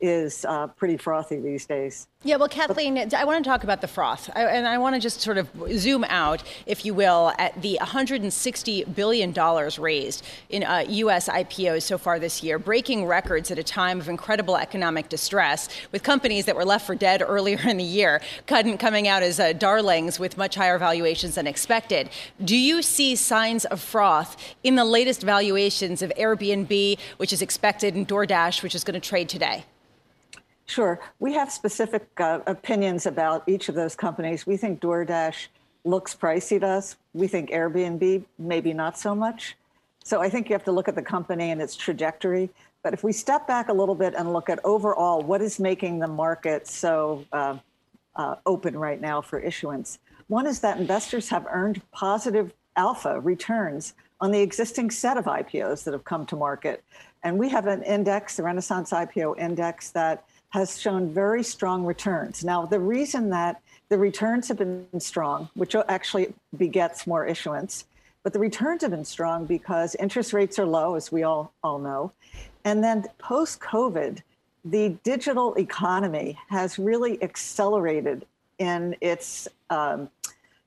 is 0.00 0.44
uh, 0.44 0.68
pretty 0.68 0.96
frothy 0.96 1.40
these 1.40 1.66
days. 1.66 2.06
Yeah, 2.26 2.36
well, 2.36 2.48
Kathleen, 2.48 2.96
I 3.14 3.24
want 3.26 3.44
to 3.44 3.46
talk 3.46 3.64
about 3.64 3.82
the 3.82 3.86
froth, 3.86 4.30
I, 4.34 4.44
and 4.44 4.66
I 4.66 4.78
want 4.78 4.94
to 4.94 5.00
just 5.00 5.20
sort 5.20 5.36
of 5.36 5.46
zoom 5.72 6.04
out, 6.04 6.42
if 6.64 6.86
you 6.86 6.94
will, 6.94 7.34
at 7.36 7.60
the 7.60 7.76
160 7.76 8.84
billion 8.84 9.32
dollars 9.32 9.78
raised 9.78 10.24
in 10.48 10.64
uh, 10.64 10.86
U.S. 10.88 11.28
IPOs 11.28 11.82
so 11.82 11.98
far 11.98 12.18
this 12.18 12.42
year, 12.42 12.58
breaking 12.58 13.04
records 13.04 13.50
at 13.50 13.58
a 13.58 13.62
time 13.62 14.00
of 14.00 14.08
incredible 14.08 14.56
economic 14.56 15.10
distress, 15.10 15.68
with 15.92 16.02
companies 16.02 16.46
that 16.46 16.56
were 16.56 16.64
left 16.64 16.86
for 16.86 16.94
dead 16.94 17.20
earlier 17.20 17.60
in 17.68 17.76
the 17.76 17.84
year 17.84 18.22
coming 18.46 19.06
out 19.06 19.22
as 19.22 19.38
uh, 19.38 19.52
darlings 19.52 20.18
with 20.18 20.38
much 20.38 20.54
higher 20.54 20.78
valuations 20.78 21.34
than 21.34 21.46
expected. 21.46 22.08
Do 22.42 22.56
you 22.56 22.80
see 22.80 23.16
signs 23.16 23.66
of 23.66 23.82
froth 23.82 24.38
in 24.62 24.76
the 24.76 24.86
latest 24.86 25.20
valuations 25.20 26.00
of 26.00 26.10
Airbnb, 26.18 26.98
which 27.18 27.34
is 27.34 27.42
expected, 27.42 27.94
and 27.94 28.08
DoorDash, 28.08 28.62
which 28.62 28.74
is 28.74 28.82
going 28.82 28.98
to 28.98 29.06
trade 29.06 29.28
today? 29.28 29.66
Sure. 30.66 31.00
We 31.18 31.34
have 31.34 31.52
specific 31.52 32.08
uh, 32.18 32.40
opinions 32.46 33.06
about 33.06 33.46
each 33.46 33.68
of 33.68 33.74
those 33.74 33.94
companies. 33.94 34.46
We 34.46 34.56
think 34.56 34.80
DoorDash 34.80 35.48
looks 35.84 36.14
pricey 36.14 36.58
to 36.60 36.66
us. 36.66 36.96
We 37.12 37.28
think 37.28 37.50
Airbnb, 37.50 38.24
maybe 38.38 38.72
not 38.72 38.98
so 38.98 39.14
much. 39.14 39.56
So 40.02 40.20
I 40.20 40.28
think 40.28 40.48
you 40.48 40.54
have 40.54 40.64
to 40.64 40.72
look 40.72 40.88
at 40.88 40.94
the 40.94 41.02
company 41.02 41.50
and 41.50 41.60
its 41.60 41.76
trajectory. 41.76 42.50
But 42.82 42.94
if 42.94 43.04
we 43.04 43.12
step 43.12 43.46
back 43.46 43.68
a 43.68 43.72
little 43.72 43.94
bit 43.94 44.14
and 44.14 44.32
look 44.32 44.48
at 44.48 44.58
overall 44.64 45.22
what 45.22 45.40
is 45.40 45.58
making 45.58 45.98
the 45.98 46.06
market 46.06 46.66
so 46.66 47.24
uh, 47.32 47.58
uh, 48.16 48.36
open 48.46 48.76
right 48.78 49.00
now 49.00 49.20
for 49.20 49.38
issuance, 49.38 49.98
one 50.28 50.46
is 50.46 50.60
that 50.60 50.78
investors 50.78 51.28
have 51.28 51.46
earned 51.50 51.82
positive 51.92 52.52
alpha 52.76 53.20
returns 53.20 53.94
on 54.20 54.30
the 54.30 54.40
existing 54.40 54.90
set 54.90 55.16
of 55.16 55.24
IPOs 55.24 55.84
that 55.84 55.92
have 55.92 56.04
come 56.04 56.26
to 56.26 56.36
market. 56.36 56.82
And 57.22 57.38
we 57.38 57.48
have 57.50 57.66
an 57.66 57.82
index, 57.82 58.36
the 58.36 58.42
Renaissance 58.42 58.90
IPO 58.90 59.38
index, 59.38 59.90
that 59.90 60.24
has 60.54 60.80
shown 60.80 61.12
very 61.12 61.42
strong 61.42 61.84
returns. 61.84 62.44
Now, 62.44 62.64
the 62.64 62.78
reason 62.78 63.28
that 63.30 63.60
the 63.88 63.98
returns 63.98 64.46
have 64.46 64.58
been 64.58 64.86
strong, 65.00 65.48
which 65.54 65.74
actually 65.88 66.32
begets 66.56 67.08
more 67.08 67.26
issuance, 67.26 67.86
but 68.22 68.32
the 68.32 68.38
returns 68.38 68.82
have 68.82 68.92
been 68.92 69.04
strong 69.04 69.46
because 69.46 69.96
interest 69.96 70.32
rates 70.32 70.56
are 70.60 70.64
low, 70.64 70.94
as 70.94 71.10
we 71.10 71.24
all, 71.24 71.52
all 71.64 71.80
know. 71.80 72.12
And 72.64 72.84
then 72.84 73.04
post 73.18 73.58
COVID, 73.58 74.22
the 74.64 74.90
digital 75.02 75.56
economy 75.56 76.38
has 76.50 76.78
really 76.78 77.20
accelerated 77.20 78.24
in 78.58 78.94
its 79.00 79.48
um, 79.70 80.08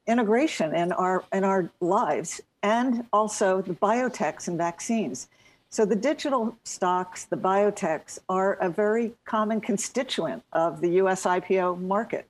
integration 0.05 0.75
in 0.75 0.91
our 0.91 1.23
in 1.31 1.45
our 1.45 1.71
lives, 1.79 2.41
and 2.61 3.05
also 3.13 3.61
the 3.61 3.73
biotechs 3.73 4.49
and 4.49 4.57
vaccines. 4.57 5.29
So 5.69 5.85
the 5.85 5.95
digital 5.95 6.57
stocks, 6.63 7.25
the 7.25 7.35
biotechs, 7.35 8.19
are 8.29 8.53
a 8.55 8.69
very 8.69 9.13
common 9.25 9.59
constituent 9.59 10.43
of 10.53 10.79
the 10.81 10.89
U.S. 11.01 11.25
IPO 11.25 11.81
market. 11.81 12.29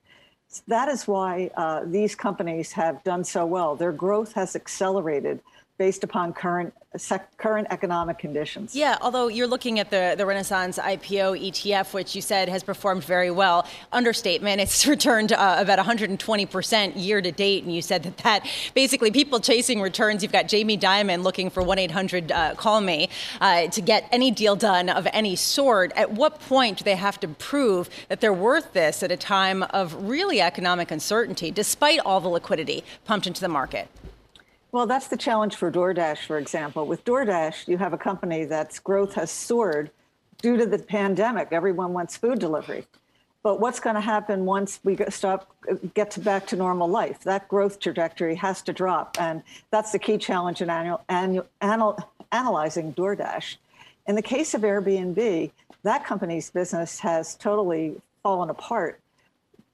That 0.67 0.89
is 0.89 1.07
why 1.07 1.51
uh, 1.55 1.83
these 1.85 2.15
companies 2.15 2.71
have 2.71 3.03
done 3.03 3.23
so 3.23 3.45
well. 3.45 3.75
Their 3.75 3.91
growth 3.91 4.33
has 4.33 4.55
accelerated 4.55 5.41
based 5.77 6.03
upon 6.03 6.33
current 6.33 6.73
sec- 6.95 7.37
current 7.37 7.67
economic 7.69 8.17
conditions. 8.17 8.75
Yeah, 8.75 8.97
although 9.01 9.27
you're 9.27 9.47
looking 9.47 9.79
at 9.79 9.91
the, 9.91 10.15
the 10.17 10.25
Renaissance 10.25 10.79
IPO 10.79 11.39
ETF, 11.51 11.93
which 11.93 12.15
you 12.15 12.21
said 12.21 12.49
has 12.49 12.63
performed 12.63 13.03
very 13.03 13.29
well. 13.29 13.67
Understatement, 13.91 14.59
it's 14.59 14.87
returned 14.87 15.33
uh, 15.33 15.57
about 15.59 15.79
120% 15.79 16.93
year 16.95 17.21
to 17.21 17.31
date. 17.31 17.63
And 17.63 17.73
you 17.73 17.81
said 17.81 18.03
that 18.03 18.17
that 18.17 18.47
basically 18.73 19.11
people 19.11 19.39
chasing 19.39 19.81
returns, 19.81 20.23
you've 20.23 20.31
got 20.31 20.47
Jamie 20.47 20.77
Dimon 20.77 21.23
looking 21.23 21.49
for 21.49 21.61
1 21.61 21.77
800 21.77 22.31
uh, 22.31 22.55
Call 22.55 22.81
Me 22.81 23.09
uh, 23.39 23.67
to 23.67 23.81
get 23.81 24.07
any 24.11 24.31
deal 24.31 24.55
done 24.55 24.89
of 24.89 25.07
any 25.13 25.35
sort. 25.35 25.91
At 25.95 26.11
what 26.11 26.39
point 26.41 26.79
do 26.79 26.83
they 26.83 26.95
have 26.95 27.19
to 27.19 27.27
prove 27.27 27.89
that 28.09 28.21
they're 28.21 28.33
worth 28.33 28.73
this 28.73 29.03
at 29.03 29.11
a 29.11 29.17
time 29.17 29.63
of 29.63 29.93
really 30.09 30.41
economic 30.41 30.89
uncertainty, 30.89 31.51
despite 31.51 31.99
all 31.99 32.19
the 32.19 32.29
liquidity 32.29 32.83
pumped 33.05 33.27
into 33.27 33.41
the 33.41 33.47
market? 33.47 33.87
Well, 34.77 34.85
that's 34.85 35.07
the 35.07 35.17
challenge 35.17 35.55
for 35.55 35.71
DoorDash, 35.71 36.27
for 36.27 36.37
example. 36.37 36.85
With 36.85 37.03
DoorDash, 37.03 37.67
you 37.67 37.79
have 37.79 37.93
a 37.93 37.97
company 37.97 38.45
that's 38.45 38.77
growth 38.77 39.15
has 39.15 39.31
soared 39.31 39.89
due 40.39 40.55
to 40.55 40.67
the 40.67 40.77
pandemic. 40.77 41.47
Everyone 41.49 41.93
wants 41.93 42.15
food 42.15 42.37
delivery. 42.37 42.85
But 43.41 43.59
what's 43.59 43.79
going 43.79 43.95
to 43.95 44.01
happen 44.01 44.45
once 44.45 44.79
we 44.83 44.95
stop, 45.09 45.51
get 45.95 46.11
to 46.11 46.19
back 46.19 46.45
to 46.49 46.55
normal 46.55 46.87
life? 46.87 47.23
That 47.23 47.47
growth 47.47 47.79
trajectory 47.79 48.35
has 48.35 48.61
to 48.61 48.71
drop. 48.71 49.17
And 49.19 49.41
that's 49.71 49.93
the 49.93 49.97
key 49.97 50.19
challenge 50.19 50.61
in 50.61 50.69
annual, 50.69 51.01
annual, 51.09 51.47
anal, 51.63 51.97
analyzing 52.31 52.93
DoorDash. 52.93 53.55
In 54.05 54.13
the 54.13 54.21
case 54.21 54.53
of 54.53 54.61
Airbnb, 54.61 55.49
that 55.81 56.05
company's 56.05 56.51
business 56.51 56.99
has 56.99 57.33
totally 57.33 57.95
fallen 58.21 58.51
apart 58.51 58.99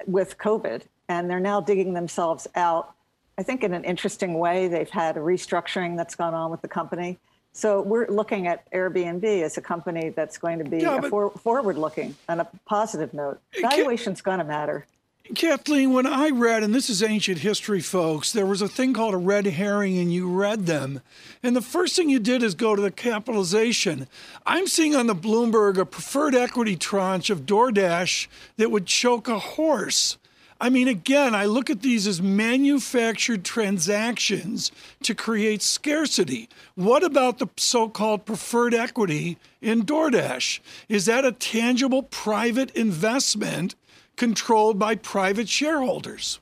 with 0.08 0.38
COVID, 0.38 0.84
and 1.10 1.30
they're 1.30 1.42
now 1.42 1.60
digging 1.60 1.94
themselves 1.94 2.48
out 2.56 2.94
I 3.38 3.44
think 3.44 3.63
in 3.63 3.74
an 3.74 3.84
interesting 3.84 4.36
way, 4.36 4.68
they've 4.68 4.90
had 4.90 5.18
a 5.18 5.20
restructuring 5.20 5.98
that's 5.98 6.16
gone 6.16 6.34
on 6.34 6.52
with 6.52 6.62
the 6.62 6.68
company. 6.68 7.18
So 7.52 7.82
we're 7.82 8.08
looking 8.08 8.48
at 8.48 8.70
Airbnb 8.72 9.24
as 9.44 9.58
a 9.58 9.62
company 9.62 10.10
that's 10.10 10.38
going 10.38 10.60
to 10.60 10.66
be 10.66 10.80
yeah, 10.80 11.02
for, 11.02 11.30
forward-looking 11.30 12.16
on 12.28 12.40
a 12.40 12.48
positive 12.66 13.13
note. 13.13 13.40
Valuation's 13.60 14.22
going 14.22 14.40
to 14.40 14.44
matter. 14.44 14.86
Kathleen, 15.36 15.94
when 15.94 16.06
I 16.06 16.30
read, 16.30 16.63
and 16.63 16.75
this 16.75 16.90
is 16.90 17.02
ancient 17.02 17.38
history, 17.38 17.80
folks, 17.80 18.34
there 18.34 18.46
was 18.46 18.62
a 18.62 18.68
thing 18.68 18.94
called 18.94 19.13
a 19.13 19.18
red 19.18 19.46
herring, 19.46 19.98
and 19.98 20.12
you 20.12 20.30
read 20.30 20.66
them. 20.66 21.02
And 21.42 21.56
the 21.56 21.62
first 21.62 21.96
thing 21.96 22.10
you 22.10 22.20
did 22.20 22.44
is 22.44 22.56
go 22.56 22.75
to 22.75 22.82
the 22.82 22.92
capitalization. 22.92 24.08
I'm 24.46 24.68
seeing 24.68 24.96
on 24.96 25.08
the 25.08 25.16
Bloomberg 25.16 25.78
a 25.78 25.86
preferred 25.86 26.36
equity 26.36 26.75
tranche 26.75 27.30
of 27.30 27.46
DoorDash 27.46 28.28
that 28.58 28.70
would 28.70 28.86
choke 28.86 29.30
a 29.30 29.40
horse. 29.40 30.18
I 30.60 30.70
mean, 30.70 30.88
again, 30.88 31.36
I 31.36 31.46
look 31.46 31.70
at 31.70 31.82
these 31.82 32.08
as 32.08 32.22
manufactured 32.22 33.44
transactions 33.44 34.72
to 35.04 35.14
create 35.14 35.62
scarcity. 35.62 36.50
What 36.76 37.04
about 37.04 37.40
the 37.40 37.48
so 37.58 37.90
called 37.90 38.26
preferred 38.26 38.74
equity 38.74 39.38
in 39.62 39.84
DoorDash? 39.84 40.60
Is 40.90 41.06
that 41.06 41.26
a 41.26 41.32
tangible 41.32 42.04
private 42.04 42.72
investment 42.72 43.76
controlled 44.16 44.80
by 44.80 44.96
private 44.96 45.50
shareholders? 45.50 46.40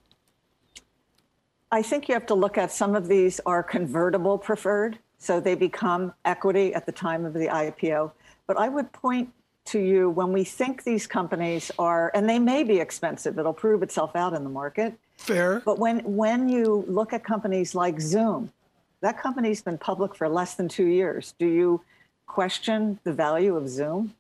I 1.72 1.82
think 1.82 2.10
you 2.10 2.14
have 2.14 2.26
to 2.26 2.34
look 2.34 2.58
at 2.58 2.72
some 2.72 2.96
of 2.96 3.08
these 3.08 3.40
are 3.46 3.64
convertible 3.64 4.38
preferred, 4.38 5.00
so 5.18 5.40
they 5.40 5.56
become 5.56 6.14
equity 6.26 6.74
at 6.74 6.86
the 6.86 6.92
time 6.92 7.26
of 7.26 7.34
the 7.34 7.48
IPO. 7.48 8.12
But 8.46 8.58
I 8.58 8.68
would 8.68 8.92
point 8.92 9.32
to 9.66 9.80
you 9.80 10.10
when 10.10 10.32
we 10.32 10.44
think 10.44 10.84
these 10.84 11.08
companies 11.08 11.72
are, 11.78 12.12
and 12.14 12.28
they 12.28 12.40
may 12.40 12.64
be 12.64 12.80
expensive, 12.80 13.38
it'll 13.38 13.54
prove 13.54 13.84
itself 13.84 14.16
out 14.16 14.34
in 14.34 14.44
the 14.44 14.50
market. 14.50 14.94
Fair. 15.18 15.62
But 15.64 15.80
when, 15.80 16.00
when 16.00 16.50
you 16.50 16.84
look 16.88 17.14
at 17.14 17.24
companies 17.24 17.76
like 17.76 18.00
Zoom, 18.02 18.52
that 19.02 19.22
company's 19.22 19.62
been 19.62 19.78
public 19.78 20.16
for 20.16 20.28
less 20.30 20.56
than 20.56 20.68
two 20.68 20.86
years. 20.86 21.34
Do 21.40 21.48
you 21.48 21.82
question 22.28 23.00
the 23.04 23.14
value 23.14 23.56
of 23.56 23.68
Zoom? 23.68 24.16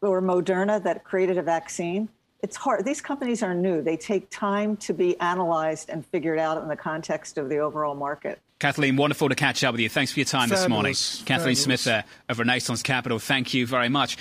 Or 0.00 0.22
Moderna 0.22 0.82
that 0.82 1.04
created 1.04 1.36
a 1.36 1.42
vaccine? 1.42 2.08
It's 2.40 2.54
hard. 2.56 2.84
These 2.84 3.00
companies 3.00 3.42
are 3.42 3.54
new. 3.54 3.82
They 3.82 3.96
take 3.96 4.30
time 4.30 4.76
to 4.78 4.94
be 4.94 5.18
analyzed 5.18 5.90
and 5.90 6.06
figured 6.06 6.38
out 6.38 6.62
in 6.62 6.68
the 6.68 6.76
context 6.76 7.36
of 7.36 7.48
the 7.48 7.58
overall 7.58 7.96
market. 7.96 8.38
Kathleen, 8.60 8.96
wonderful 8.96 9.28
to 9.28 9.34
catch 9.34 9.64
up 9.64 9.72
with 9.72 9.80
you. 9.80 9.88
Thanks 9.88 10.12
for 10.12 10.20
your 10.20 10.26
time 10.26 10.48
Fabulous. 10.48 10.60
this 10.60 10.68
morning. 10.68 10.94
Kathleen 11.26 11.56
Smith 11.56 11.82
there 11.84 12.04
of 12.28 12.38
Renaissance 12.38 12.82
Capital. 12.82 13.18
Thank 13.18 13.54
you 13.54 13.66
very 13.66 13.88
much. 13.88 14.18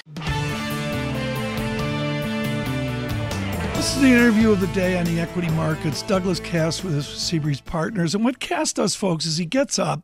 This 3.76 3.96
is 3.96 4.02
the 4.02 4.08
interview 4.08 4.52
of 4.52 4.60
the 4.62 4.68
day 4.68 4.98
on 4.98 5.06
the 5.06 5.20
equity 5.20 5.50
markets. 5.52 6.02
Douglas 6.02 6.40
Kass 6.40 6.84
with 6.84 6.96
his 6.96 7.06
Seabreeze 7.06 7.64
partners. 7.64 8.16
And 8.16 8.26
what 8.26 8.40
Kass 8.40 8.74
does, 8.74 8.96
folks, 8.96 9.28
is 9.28 9.38
he 9.38 9.46
gets 9.46 9.78
up, 9.78 10.04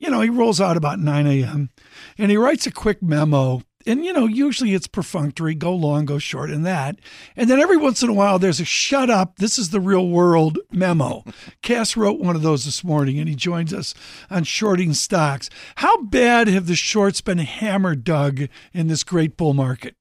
you 0.00 0.10
know, 0.10 0.20
he 0.20 0.28
rolls 0.28 0.60
out 0.60 0.76
about 0.76 0.98
9 0.98 1.26
a.m. 1.28 1.70
and 2.18 2.30
he 2.32 2.36
writes 2.36 2.66
a 2.66 2.72
quick 2.72 3.00
memo 3.00 3.62
and 3.86 4.04
you 4.04 4.12
know, 4.12 4.26
usually 4.26 4.74
it's 4.74 4.86
perfunctory, 4.86 5.54
go 5.54 5.74
long, 5.74 6.04
go 6.04 6.18
short, 6.18 6.50
and 6.50 6.64
that. 6.66 6.98
And 7.36 7.48
then 7.48 7.60
every 7.60 7.76
once 7.76 8.02
in 8.02 8.08
a 8.08 8.14
while, 8.14 8.38
there's 8.38 8.60
a 8.60 8.64
shut 8.64 9.10
up, 9.10 9.36
this 9.36 9.58
is 9.58 9.70
the 9.70 9.80
real 9.80 10.08
world 10.08 10.58
memo. 10.70 11.24
Kass 11.62 11.96
wrote 11.96 12.20
one 12.20 12.36
of 12.36 12.42
those 12.42 12.64
this 12.64 12.84
morning, 12.84 13.18
and 13.18 13.28
he 13.28 13.34
joins 13.34 13.72
us 13.72 13.94
on 14.30 14.44
shorting 14.44 14.94
stocks. 14.94 15.50
How 15.76 16.02
bad 16.02 16.48
have 16.48 16.66
the 16.66 16.74
shorts 16.74 17.20
been 17.20 17.38
hammered, 17.38 18.04
Doug, 18.04 18.42
in 18.72 18.88
this 18.88 19.04
great 19.04 19.36
bull 19.36 19.54
market? 19.54 19.96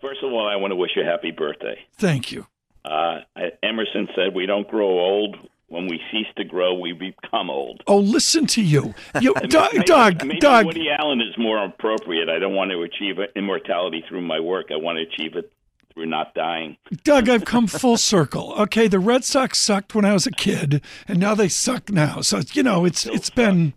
First 0.00 0.22
of 0.22 0.32
all, 0.32 0.48
I 0.48 0.56
want 0.56 0.70
to 0.72 0.76
wish 0.76 0.92
you 0.96 1.02
a 1.02 1.04
happy 1.04 1.30
birthday. 1.30 1.78
Thank 1.96 2.30
you. 2.32 2.46
Uh, 2.84 3.20
Emerson 3.62 4.08
said, 4.14 4.34
We 4.34 4.46
don't 4.46 4.68
grow 4.68 4.88
old, 4.88 5.36
when 5.68 5.86
we 5.86 6.00
cease 6.10 6.26
to 6.36 6.44
grow, 6.44 6.74
we 6.74 6.92
become 6.92 7.50
old. 7.50 7.82
Oh, 7.86 7.98
listen 7.98 8.46
to 8.48 8.62
you, 8.62 8.94
you 9.20 9.34
Doug. 9.48 9.72
Maybe, 9.74 9.84
Doug, 9.84 10.24
maybe 10.24 10.40
Doug. 10.40 10.66
Woody 10.66 10.86
Allen 10.90 11.20
is 11.20 11.36
more 11.38 11.62
appropriate. 11.64 12.28
I 12.28 12.38
don't 12.38 12.54
want 12.54 12.70
to 12.70 12.82
achieve 12.82 13.16
immortality 13.36 14.02
through 14.08 14.22
my 14.22 14.40
work. 14.40 14.66
I 14.70 14.76
want 14.76 14.98
to 14.98 15.02
achieve 15.02 15.36
it 15.36 15.52
through 15.92 16.06
not 16.06 16.34
dying. 16.34 16.76
Doug, 17.04 17.28
I've 17.28 17.44
come 17.44 17.66
full 17.66 17.98
circle. 17.98 18.54
Okay, 18.58 18.88
the 18.88 18.98
Red 18.98 19.24
Sox 19.24 19.58
sucked 19.58 19.94
when 19.94 20.04
I 20.04 20.12
was 20.14 20.26
a 20.26 20.30
kid, 20.30 20.82
and 21.06 21.18
now 21.18 21.34
they 21.34 21.48
suck 21.48 21.90
now. 21.90 22.22
So 22.22 22.40
you 22.52 22.62
know, 22.62 22.84
it's 22.84 23.00
Still 23.00 23.14
it's 23.14 23.26
suck. 23.26 23.36
been. 23.36 23.74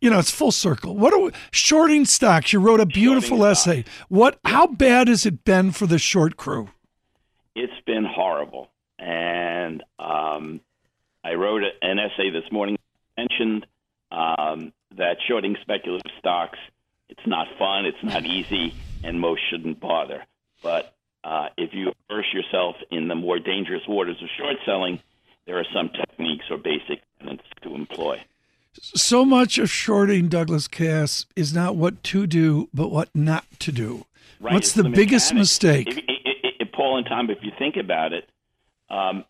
You 0.00 0.10
know, 0.10 0.20
it's 0.20 0.30
full 0.30 0.52
circle. 0.52 0.96
What 0.96 1.12
are 1.12 1.18
we, 1.18 1.30
shorting 1.50 2.04
stocks? 2.04 2.52
You 2.52 2.60
wrote 2.60 2.78
a 2.78 2.86
beautiful 2.86 3.38
shorting 3.38 3.50
essay. 3.50 3.82
Stocks. 3.82 4.04
What? 4.08 4.38
How 4.44 4.68
bad 4.68 5.08
has 5.08 5.26
it 5.26 5.44
been 5.44 5.72
for 5.72 5.86
the 5.88 5.98
short 5.98 6.36
crew? 6.36 6.68
It's 7.56 7.72
been 7.84 8.04
horrible, 8.04 8.70
and 9.00 9.82
um, 9.98 10.60
I 11.24 11.34
wrote 11.34 11.62
an 11.82 11.98
essay 11.98 12.30
this 12.30 12.50
morning 12.50 12.78
mentioned 13.16 13.66
um, 14.10 14.72
that 14.96 15.16
shorting 15.26 15.56
speculative 15.62 16.10
stocks 16.18 16.58
it's 17.08 17.26
not 17.26 17.46
fun, 17.58 17.86
it's 17.86 18.02
not 18.02 18.24
easy, 18.26 18.74
and 19.02 19.20
most 19.20 19.40
shouldn't 19.50 19.80
bother. 19.80 20.24
But 20.62 20.94
uh, 21.24 21.48
if 21.56 21.72
you 21.72 21.92
immerse 22.08 22.26
yourself 22.32 22.76
in 22.90 23.08
the 23.08 23.14
more 23.14 23.38
dangerous 23.38 23.82
waters 23.88 24.20
of 24.22 24.28
short 24.36 24.56
selling, 24.64 25.00
there 25.46 25.58
are 25.58 25.66
some 25.74 25.88
techniques 25.88 26.44
or 26.50 26.58
basic 26.58 27.00
tenets 27.18 27.44
to 27.62 27.74
employ. 27.74 28.20
So 28.72 29.24
much 29.24 29.58
of 29.58 29.70
shorting, 29.70 30.28
Douglas 30.28 30.68
Kass, 30.68 31.26
is 31.34 31.52
not 31.52 31.76
what 31.76 32.02
to 32.04 32.26
do, 32.26 32.68
but 32.74 32.90
what 32.90 33.08
not 33.14 33.44
to 33.60 33.72
do. 33.72 34.04
Right. 34.38 34.52
What's 34.52 34.72
the, 34.72 34.84
the 34.84 34.90
biggest 34.90 35.34
mistake? 35.34 35.88
If, 35.88 35.96
if, 35.96 36.54
if, 36.60 36.72
Paul 36.72 36.98
and 36.98 37.06
Tom, 37.06 37.30
if 37.30 37.38
you 37.42 37.50
think 37.58 37.76
about 37.76 38.12
it, 38.12 38.28
um, 38.88 39.24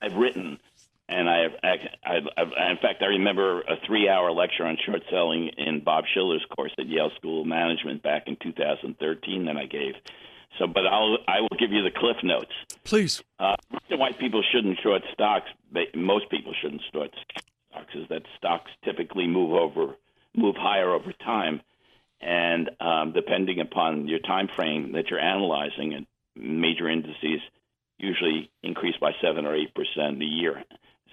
I've 0.00 0.14
written 0.14 0.60
and 1.08 1.28
I, 1.28 1.46
I, 1.62 1.74
I, 2.04 2.70
in 2.70 2.78
fact, 2.82 3.02
I 3.02 3.06
remember 3.06 3.60
a 3.60 3.76
three-hour 3.86 4.32
lecture 4.32 4.64
on 4.64 4.76
short 4.84 5.02
selling 5.10 5.50
in 5.56 5.82
Bob 5.84 6.04
Shiller's 6.12 6.44
course 6.54 6.72
at 6.78 6.86
Yale 6.86 7.10
School 7.16 7.42
of 7.42 7.46
Management 7.46 8.02
back 8.02 8.24
in 8.26 8.36
2013 8.42 9.44
that 9.44 9.56
I 9.56 9.66
gave. 9.66 9.94
So, 10.58 10.66
but 10.66 10.86
I'll 10.86 11.18
I 11.28 11.40
will 11.42 11.56
give 11.58 11.70
you 11.70 11.82
the 11.82 11.90
cliff 11.90 12.16
notes. 12.22 12.52
Please. 12.84 13.22
Uh, 13.38 13.56
why 13.90 14.12
people 14.12 14.42
shouldn't 14.52 14.78
short 14.82 15.02
stocks? 15.12 15.48
Most 15.94 16.30
people 16.30 16.54
shouldn't 16.60 16.82
short 16.92 17.10
stocks. 17.70 17.94
Is 17.94 18.08
that 18.08 18.22
stocks 18.38 18.70
typically 18.84 19.26
move 19.26 19.52
over, 19.52 19.96
move 20.34 20.56
higher 20.56 20.92
over 20.92 21.12
time, 21.12 21.60
and 22.20 22.70
um, 22.80 23.12
depending 23.12 23.60
upon 23.60 24.08
your 24.08 24.20
time 24.20 24.48
frame 24.56 24.92
that 24.92 25.08
you're 25.10 25.20
analyzing, 25.20 25.92
and 25.94 26.06
major 26.34 26.88
indices 26.88 27.40
usually 27.98 28.50
increase 28.62 28.96
by 29.00 29.12
seven 29.20 29.44
or 29.44 29.54
eight 29.54 29.74
percent 29.74 30.20
a 30.22 30.24
year. 30.24 30.64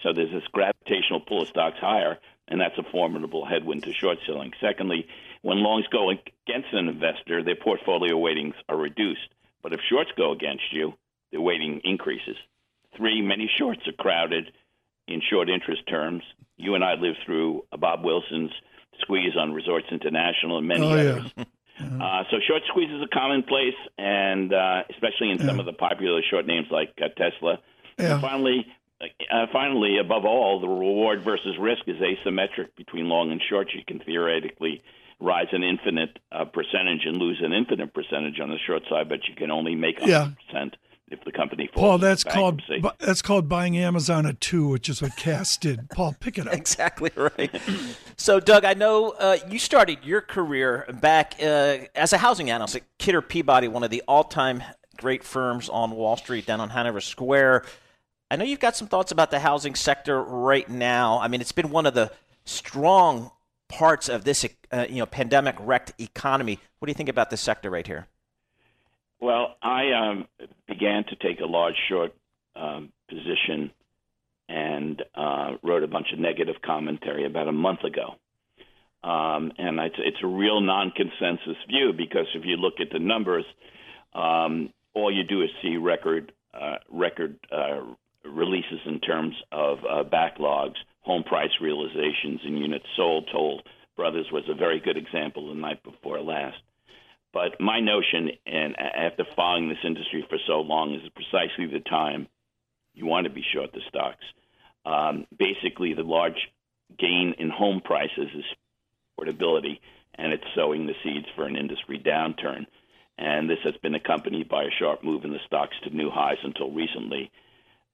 So 0.02 0.14
there's 0.14 0.32
this 0.32 0.48
gravitational 0.52 1.22
pull 1.22 1.44
of 1.44 1.48
stocks 1.48 1.78
higher, 1.80 2.18
and 2.48 2.60
that's 2.60 2.78
a 2.78 2.92
formidable 2.92 3.46
headwind 3.46 3.84
to 3.84 3.94
short 3.94 4.18
selling. 4.26 4.52
Secondly, 4.60 5.08
when 5.42 5.58
longs 5.58 5.86
go 5.92 6.10
against 6.10 6.74
an 6.74 6.88
investor, 6.88 7.44
their 7.44 7.56
portfolio 7.56 8.18
weightings 8.18 8.56
are 8.68 8.78
reduced. 8.78 9.30
But 9.62 9.74
if 9.74 9.80
shorts 9.90 10.12
go 10.18 10.32
against 10.32 10.72
you, 10.72 10.94
the 11.32 11.42
weighting 11.42 11.82
increases. 11.84 12.36
Three, 12.98 13.22
many 13.22 13.50
shorts 13.58 13.82
are 13.88 13.94
crowded 13.94 14.52
in 15.08 15.22
short 15.30 15.50
interest 15.50 15.88
terms. 15.88 16.24
You 16.58 16.76
and 16.76 16.84
I 16.84 16.94
lived 16.94 17.18
through 17.26 17.64
Bob 17.78 18.04
Wilson's 18.04 18.52
squeeze 19.00 19.36
on 19.38 19.54
Resorts 19.54 19.88
International 19.92 20.58
and 20.58 20.68
many 20.68 20.86
oh, 20.86 20.92
others. 20.92 21.32
Yeah. 21.38 21.44
Uh, 21.80 22.24
so 22.30 22.38
short 22.48 22.62
squeezes 22.68 23.02
are 23.02 23.08
commonplace, 23.12 23.74
and 23.98 24.54
uh, 24.54 24.84
especially 24.92 25.32
in 25.32 25.40
some 25.40 25.60
of 25.60 25.66
the 25.66 25.74
popular 25.74 26.22
short 26.30 26.46
names 26.46 26.68
like 26.70 26.94
uh, 27.02 27.08
Tesla. 27.18 27.58
Yeah. 27.98 28.14
And 28.14 28.22
finally, 28.22 28.68
uh, 29.32 29.46
finally, 29.52 29.98
above 29.98 30.26
all, 30.26 30.60
the 30.60 30.68
reward 30.68 31.24
versus 31.24 31.56
risk 31.60 31.84
is 31.88 31.98
asymmetric 31.98 32.76
between 32.76 33.10
long 33.10 33.32
and 33.32 33.42
short. 33.50 33.70
You 33.74 33.82
can 33.86 34.00
theoretically 34.00 34.82
rise 35.20 35.48
an 35.52 35.64
infinite 35.64 36.20
uh, 36.32 36.46
percentage 36.46 37.06
and 37.06 37.18
lose 37.18 37.40
an 37.44 37.54
infinite 37.54 37.94
percentage 37.94 38.40
on 38.40 38.50
the 38.50 38.58
short 38.66 38.84
side, 38.90 39.08
but 39.10 39.20
you 39.28 39.36
can 39.36 39.52
only 39.52 39.76
make 39.76 40.00
100% 40.00 40.08
Yeah. 40.08 40.66
if 41.10 41.24
the 41.24 41.32
company 41.32 41.70
falls. 41.74 41.82
Paul, 41.82 41.98
that's 42.00 42.24
called 42.24 42.62
bu- 42.82 42.90
that's 43.00 43.22
called 43.22 43.48
buying 43.48 43.78
Amazon 43.78 44.26
at 44.26 44.42
two, 44.42 44.68
which 44.68 44.90
is 44.90 45.02
what 45.02 45.16
Kass 45.16 45.56
did. 45.58 45.90
Paul, 45.92 46.16
pick 46.20 46.38
it 46.38 46.48
up. 46.48 46.54
Exactly 46.54 47.12
right. 47.16 47.52
so, 48.18 48.40
Doug, 48.40 48.66
I 48.66 48.74
know 48.74 49.12
uh, 49.12 49.38
you 49.50 49.60
started 49.60 50.00
your 50.04 50.22
career 50.22 50.86
back 51.02 51.36
uh, 51.42 51.78
as 51.96 52.12
a 52.12 52.18
housing 52.18 52.50
analyst 52.50 52.76
at 52.78 52.82
Kidder 52.98 53.22
Peabody, 53.22 53.68
one 53.68 53.84
of 53.84 53.92
the 53.92 54.02
all-time 54.08 54.62
great 54.98 55.24
firms 55.24 55.70
on 55.70 55.92
Wall 55.92 56.18
Street 56.18 56.46
down 56.46 56.60
on 56.60 56.70
Hanover 56.70 57.02
Square. 57.02 57.64
I 58.34 58.36
know 58.36 58.46
you've 58.46 58.60
got 58.60 58.76
some 58.76 58.88
thoughts 58.88 59.12
about 59.12 59.30
the 59.30 59.38
housing 59.38 59.76
sector 59.76 60.20
right 60.20 60.68
now. 60.68 61.20
I 61.20 61.28
mean, 61.28 61.40
it's 61.40 61.52
been 61.52 61.70
one 61.70 61.86
of 61.86 61.94
the 61.94 62.12
strong 62.46 63.30
parts 63.68 64.10
of 64.10 64.24
this, 64.24 64.44
uh, 64.72 64.88
you 64.90 64.96
know, 64.96 65.06
pandemic-wrecked 65.06 65.94
economy. 66.02 66.58
What 66.80 66.88
do 66.88 66.90
you 66.90 66.96
think 66.96 67.10
about 67.10 67.30
this 67.30 67.42
sector 67.42 67.70
right 67.70 67.86
here? 67.86 68.08
Well, 69.20 69.56
I 69.62 69.92
um, 69.92 70.28
began 70.68 71.04
to 71.10 71.16
take 71.16 71.42
a 71.42 71.46
large 71.46 71.76
short 71.88 72.16
um, 72.56 72.92
position 73.08 73.70
and 74.50 75.04
uh, 75.14 75.58
wrote 75.62 75.84
a 75.84 75.88
bunch 75.88 76.08
of 76.12 76.18
negative 76.18 76.56
commentary 76.66 77.28
about 77.28 77.48
a 77.48 77.52
month 77.52 77.84
ago. 77.84 78.16
Um, 79.04 79.52
and 79.60 79.80
it's, 79.80 79.96
it's 80.00 80.24
a 80.24 80.28
real 80.28 80.60
non-consensus 80.60 81.58
view 81.68 81.94
because 81.96 82.26
if 82.34 82.46
you 82.46 82.58
look 82.58 82.80
at 82.80 82.88
the 82.92 82.98
numbers, 82.98 83.46
um, 84.16 84.74
all 84.96 85.16
you 85.16 85.24
do 85.24 85.44
is 85.44 85.52
see 85.62 85.78
record 85.78 86.32
uh, 86.54 86.78
record 86.92 87.38
uh, 87.52 87.82
releases 88.26 88.80
in 88.86 89.00
terms 89.00 89.36
of 89.52 89.80
uh, 89.80 90.04
backlogs, 90.04 90.76
home 91.02 91.24
price 91.24 91.52
realizations, 91.62 92.42
and 92.44 92.58
units 92.58 92.86
sold. 92.96 93.30
Toll 93.32 93.62
Brothers 93.96 94.28
was 94.32 94.44
a 94.50 94.56
very 94.56 94.80
good 94.80 94.98
example 94.98 95.50
the 95.50 95.56
night 95.56 95.84
before 95.84 96.20
last. 96.20 96.58
But 97.32 97.60
my 97.60 97.80
notion, 97.80 98.32
and 98.46 98.80
after 98.80 99.24
following 99.36 99.70
this 99.70 99.84
industry 99.84 100.26
for 100.30 100.38
so 100.48 100.62
long, 100.62 100.94
is 100.94 101.02
precisely 101.10 101.68
the 101.68 101.80
time 101.80 102.28
you 102.94 103.06
want 103.06 103.26
to 103.26 103.34
be 103.34 103.44
short 103.54 103.72
the 103.72 103.82
stocks. 103.90 104.24
Um, 104.86 105.26
basically, 105.38 105.94
the 105.94 106.04
large 106.04 106.50
gain 106.98 107.36
in 107.38 107.50
home 107.50 107.82
prices 107.84 108.30
is 108.36 108.46
affordability, 109.18 109.80
and 110.16 110.32
it's 110.32 110.44
sowing 110.56 110.86
the 110.86 110.96
seeds 111.04 111.26
for 111.36 111.46
an 111.46 111.56
industry 111.56 112.00
downturn. 112.04 112.66
And 113.18 113.50
this 113.50 113.60
has 113.64 113.76
been 113.78 113.96
accompanied 113.96 114.50
by 114.50 114.64
a 114.64 114.72
sharp 114.80 115.04
move 115.04 115.24
in 115.24 115.32
the 115.32 115.40
stocks 115.46 115.76
to 115.84 115.96
new 115.96 116.10
highs 116.10 116.38
until 116.44 116.72
recently. 116.72 117.32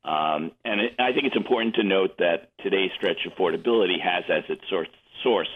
Um, 0.04 0.52
and 0.64 0.80
it, 0.82 0.94
I 0.98 1.12
think 1.14 1.26
it's 1.26 1.36
important 1.36 1.76
to 1.76 1.84
note 1.84 2.18
that 2.20 2.52
today's 2.64 2.92
stretch 2.96 3.28
affordability 3.28 4.00
has 4.02 4.24
as 4.30 4.44
its 4.50 4.62
source, 4.70 4.88
source 5.24 5.50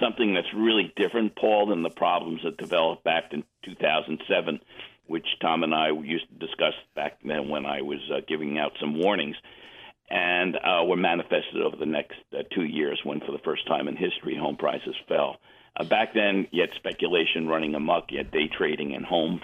something 0.00 0.34
that's 0.34 0.52
really 0.54 0.92
different, 0.96 1.36
Paul, 1.36 1.66
than 1.66 1.82
the 1.82 1.90
problems 1.90 2.40
that 2.44 2.56
developed 2.56 3.04
back 3.04 3.32
in 3.32 3.44
2007, 3.64 4.60
which 5.06 5.26
Tom 5.40 5.62
and 5.62 5.74
I 5.74 5.90
used 5.90 6.26
to 6.28 6.46
discuss 6.46 6.74
back 6.96 7.18
then 7.24 7.48
when 7.48 7.66
I 7.66 7.82
was 7.82 8.00
uh, 8.10 8.20
giving 8.26 8.58
out 8.58 8.72
some 8.80 8.98
warnings, 8.98 9.36
and 10.10 10.56
uh, 10.56 10.84
were 10.84 10.96
manifested 10.96 11.62
over 11.62 11.76
the 11.76 11.86
next 11.86 12.18
uh, 12.32 12.42
two 12.54 12.64
years 12.64 13.00
when, 13.04 13.20
for 13.20 13.32
the 13.32 13.42
first 13.44 13.66
time 13.66 13.88
in 13.88 13.96
history, 13.96 14.36
home 14.36 14.56
prices 14.56 14.94
fell. 15.08 15.36
Uh, 15.76 15.84
back 15.84 16.14
then, 16.14 16.46
you 16.50 16.60
had 16.60 16.70
speculation 16.76 17.48
running 17.48 17.74
amok, 17.74 18.10
you 18.10 18.18
had 18.18 18.30
day 18.30 18.48
trading 18.48 18.92
in 18.92 19.02
homes. 19.02 19.42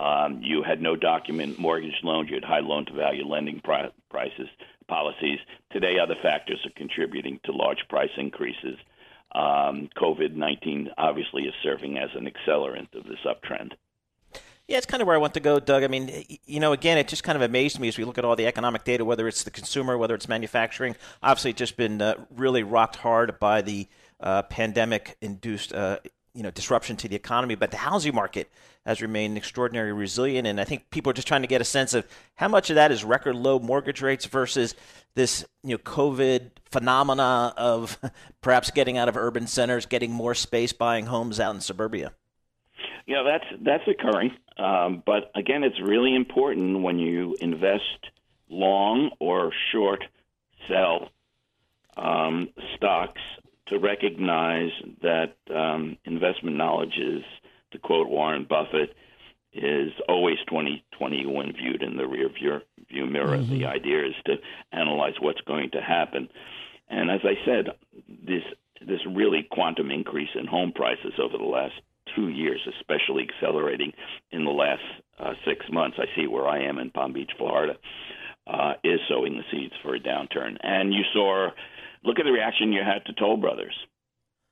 Um, 0.00 0.40
you 0.42 0.62
had 0.62 0.80
no 0.80 0.96
document 0.96 1.58
mortgage 1.58 2.00
loans. 2.02 2.30
You 2.30 2.36
had 2.36 2.44
high 2.44 2.60
loan 2.60 2.86
to 2.86 2.92
value 2.94 3.26
lending 3.26 3.60
pri- 3.60 3.90
prices 4.08 4.48
policies. 4.88 5.38
Today, 5.70 5.98
other 6.02 6.16
factors 6.22 6.58
are 6.64 6.72
contributing 6.74 7.38
to 7.44 7.52
large 7.52 7.86
price 7.88 8.10
increases. 8.16 8.78
Um, 9.32 9.90
COVID 9.96 10.34
19 10.34 10.90
obviously 10.96 11.44
is 11.44 11.54
serving 11.62 11.98
as 11.98 12.08
an 12.14 12.26
accelerant 12.26 12.94
of 12.94 13.04
this 13.04 13.18
uptrend. 13.26 13.72
Yeah, 14.66 14.78
it's 14.78 14.86
kind 14.86 15.02
of 15.02 15.06
where 15.06 15.16
I 15.16 15.18
want 15.18 15.34
to 15.34 15.40
go, 15.40 15.60
Doug. 15.60 15.82
I 15.82 15.88
mean, 15.88 16.24
you 16.46 16.60
know, 16.60 16.72
again, 16.72 16.96
it 16.96 17.08
just 17.08 17.24
kind 17.24 17.36
of 17.36 17.42
amazed 17.42 17.78
me 17.78 17.88
as 17.88 17.98
we 17.98 18.04
look 18.04 18.18
at 18.18 18.24
all 18.24 18.36
the 18.36 18.46
economic 18.46 18.84
data, 18.84 19.04
whether 19.04 19.28
it's 19.28 19.42
the 19.42 19.50
consumer, 19.50 19.98
whether 19.98 20.14
it's 20.14 20.28
manufacturing. 20.28 20.96
Obviously, 21.22 21.52
just 21.52 21.76
been 21.76 22.00
uh, 22.00 22.14
really 22.30 22.62
rocked 22.62 22.96
hard 22.96 23.38
by 23.38 23.62
the 23.62 23.88
uh, 24.20 24.42
pandemic-induced, 24.42 25.72
uh, 25.72 25.98
you 26.34 26.42
know, 26.42 26.50
disruption 26.50 26.96
to 26.96 27.08
the 27.08 27.16
economy. 27.16 27.54
But 27.54 27.70
the 27.70 27.78
housing 27.78 28.14
market 28.14 28.50
has 28.86 29.02
remained 29.02 29.36
extraordinarily 29.36 29.92
resilient, 29.92 30.46
and 30.46 30.60
I 30.60 30.64
think 30.64 30.90
people 30.90 31.10
are 31.10 31.14
just 31.14 31.28
trying 31.28 31.42
to 31.42 31.48
get 31.48 31.60
a 31.60 31.64
sense 31.64 31.94
of 31.94 32.06
how 32.36 32.48
much 32.48 32.70
of 32.70 32.76
that 32.76 32.92
is 32.92 33.04
record 33.04 33.36
low 33.36 33.58
mortgage 33.58 34.00
rates 34.02 34.24
versus 34.26 34.74
this, 35.14 35.44
you 35.62 35.70
know, 35.70 35.78
COVID 35.78 36.50
phenomena 36.70 37.52
of 37.56 37.98
perhaps 38.40 38.70
getting 38.70 38.96
out 38.96 39.08
of 39.08 39.16
urban 39.16 39.46
centers, 39.46 39.86
getting 39.86 40.12
more 40.12 40.34
space, 40.34 40.72
buying 40.72 41.06
homes 41.06 41.40
out 41.40 41.54
in 41.54 41.60
suburbia. 41.60 42.12
Know, 43.06 43.24
that's 43.24 43.44
that's 43.62 43.82
occurring, 43.88 44.30
um, 44.56 45.02
but 45.04 45.32
again, 45.34 45.64
it's 45.64 45.80
really 45.80 46.14
important 46.14 46.80
when 46.80 47.00
you 47.00 47.34
invest 47.40 48.06
long 48.48 49.10
or 49.18 49.52
short 49.72 50.04
sell 50.68 51.08
um, 51.96 52.50
stocks 52.76 53.20
to 53.70 53.78
recognize 53.78 54.70
that 55.02 55.34
um, 55.54 55.96
investment 56.04 56.56
knowledge 56.56 56.98
is, 56.98 57.22
to 57.72 57.78
quote 57.78 58.08
Warren 58.08 58.46
Buffett, 58.48 58.94
is 59.52 59.92
always 60.08 60.36
2020 60.48 61.26
when 61.26 61.52
viewed 61.52 61.82
in 61.82 61.96
the 61.96 62.06
rear 62.06 62.28
view, 62.28 62.60
view 62.88 63.06
mirror. 63.06 63.38
Mm-hmm. 63.38 63.58
The 63.58 63.66
idea 63.66 64.06
is 64.06 64.14
to 64.26 64.36
analyze 64.72 65.14
what's 65.20 65.40
going 65.42 65.70
to 65.72 65.80
happen. 65.80 66.28
And 66.88 67.10
as 67.10 67.20
I 67.24 67.34
said, 67.44 67.68
this 68.08 68.42
this 68.80 69.00
really 69.06 69.46
quantum 69.50 69.90
increase 69.90 70.30
in 70.34 70.46
home 70.46 70.72
prices 70.72 71.12
over 71.22 71.36
the 71.36 71.44
last 71.44 71.74
two 72.16 72.28
years, 72.28 72.60
especially 72.78 73.28
accelerating 73.28 73.92
in 74.30 74.44
the 74.44 74.50
last 74.50 74.82
uh, 75.18 75.34
six 75.46 75.66
months. 75.70 75.98
I 76.00 76.06
see 76.16 76.26
where 76.26 76.48
I 76.48 76.64
am 76.64 76.78
in 76.78 76.90
Palm 76.90 77.12
Beach, 77.12 77.30
Florida, 77.36 77.74
uh, 78.46 78.72
is 78.82 79.00
sowing 79.08 79.34
the 79.34 79.44
seeds 79.50 79.74
for 79.82 79.94
a 79.94 80.00
downturn. 80.00 80.56
And 80.62 80.94
you 80.94 81.02
saw, 81.12 81.50
look 82.04 82.18
at 82.18 82.24
the 82.24 82.32
reaction 82.32 82.72
you 82.72 82.82
had 82.84 83.04
to 83.06 83.12
Toll 83.12 83.36
Brothers. 83.36 83.74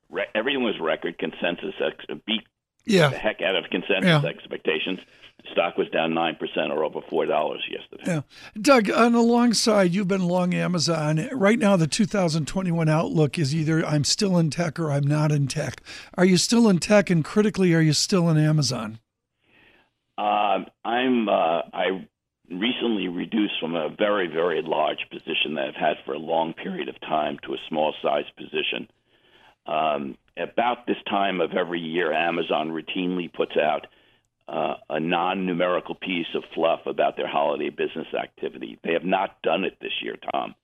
Re- 0.09 0.27
everything 0.35 0.63
was 0.63 0.75
record 0.79 1.17
consensus 1.17 1.75
ex- 1.79 2.05
beat 2.25 2.43
Yeah. 2.85 3.09
the 3.09 3.17
heck 3.17 3.41
out 3.41 3.55
of 3.55 3.65
consensus 3.69 4.05
Yeah. 4.23 4.23
expectations. 4.25 4.99
Stock 5.53 5.77
was 5.77 5.87
down 5.89 6.13
nine 6.13 6.35
percent, 6.35 6.69
or 6.71 6.83
over 6.83 6.99
four 7.09 7.25
dollars 7.25 7.63
yesterday. 7.69 8.03
Yeah. 8.05 8.21
Doug, 8.61 8.89
on 8.91 9.13
the 9.13 9.21
long 9.21 9.53
side, 9.53 9.93
you've 9.93 10.07
been 10.07 10.27
long 10.27 10.53
Amazon. 10.53 11.29
Right 11.31 11.57
now, 11.57 11.77
the 11.77 11.87
2021 11.87 12.89
outlook 12.89 13.39
is 13.39 13.55
either 13.55 13.85
I'm 13.85 14.03
still 14.03 14.37
in 14.37 14.49
tech 14.49 14.77
or 14.79 14.91
I'm 14.91 15.05
not 15.07 15.31
in 15.31 15.47
tech. 15.47 15.81
Are 16.17 16.25
you 16.25 16.35
still 16.35 16.67
in 16.67 16.79
tech? 16.79 17.09
And 17.09 17.23
critically, 17.23 17.73
are 17.73 17.79
you 17.81 17.93
still 17.93 18.29
in 18.29 18.37
Amazon? 18.37 18.99
Um, 20.17 20.65
I'm. 20.83 21.29
Uh, 21.29 21.61
I 21.73 22.05
recently 22.51 23.07
reduced 23.07 23.59
from 23.59 23.75
a 23.75 23.89
very, 23.89 24.27
very 24.27 24.61
large 24.61 25.05
position 25.11 25.55
that 25.55 25.69
I've 25.69 25.75
had 25.75 25.97
for 26.05 26.13
a 26.13 26.19
long 26.19 26.53
period 26.53 26.89
of 26.89 26.99
time 27.01 27.37
to 27.45 27.53
a 27.53 27.57
small 27.67 27.93
size 28.01 28.25
position. 28.37 28.89
Um, 29.65 30.17
about 30.37 30.87
this 30.87 30.97
time 31.09 31.41
of 31.41 31.51
every 31.53 31.79
year, 31.79 32.11
Amazon 32.11 32.69
routinely 32.69 33.31
puts 33.31 33.55
out 33.57 33.87
uh, 34.47 34.75
a 34.89 34.99
non-numerical 34.99 35.95
piece 35.95 36.27
of 36.33 36.43
fluff 36.55 36.81
about 36.85 37.17
their 37.17 37.27
holiday 37.27 37.69
business 37.69 38.07
activity. 38.19 38.79
They 38.83 38.93
have 38.93 39.05
not 39.05 39.41
done 39.43 39.63
it 39.63 39.77
this 39.79 39.91
year, 40.01 40.15
Tom. 40.31 40.55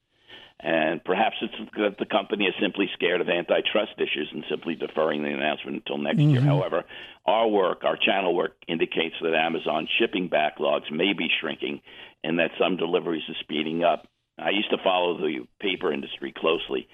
And 0.59 1.03
perhaps 1.03 1.35
it's 1.41 1.53
that 1.77 1.97
the 1.99 2.05
company 2.05 2.45
is 2.45 2.53
simply 2.61 2.89
scared 2.93 3.21
of 3.21 3.27
antitrust 3.27 3.93
issues 3.97 4.29
and 4.31 4.43
simply 4.49 4.75
deferring 4.75 5.21
the 5.21 5.29
announcement 5.29 5.77
until 5.77 5.97
next 5.97 6.19
year. 6.19 6.39
Mm-hmm. 6.39 6.47
However, 6.47 6.85
our 7.25 7.47
work, 7.47 7.83
our 7.83 7.97
channel 7.97 8.33
work, 8.33 8.55
indicates 8.67 9.15
that 9.21 9.35
Amazon 9.35 9.87
shipping 9.99 10.29
backlogs 10.29 10.89
may 10.91 11.13
be 11.13 11.27
shrinking 11.41 11.81
and 12.23 12.39
that 12.39 12.51
some 12.57 12.77
deliveries 12.77 13.23
are 13.27 13.35
speeding 13.41 13.83
up. 13.83 14.07
I 14.39 14.51
used 14.51 14.69
to 14.71 14.77
follow 14.83 15.17
the 15.17 15.45
paper 15.59 15.91
industry 15.91 16.33
closely, 16.35 16.87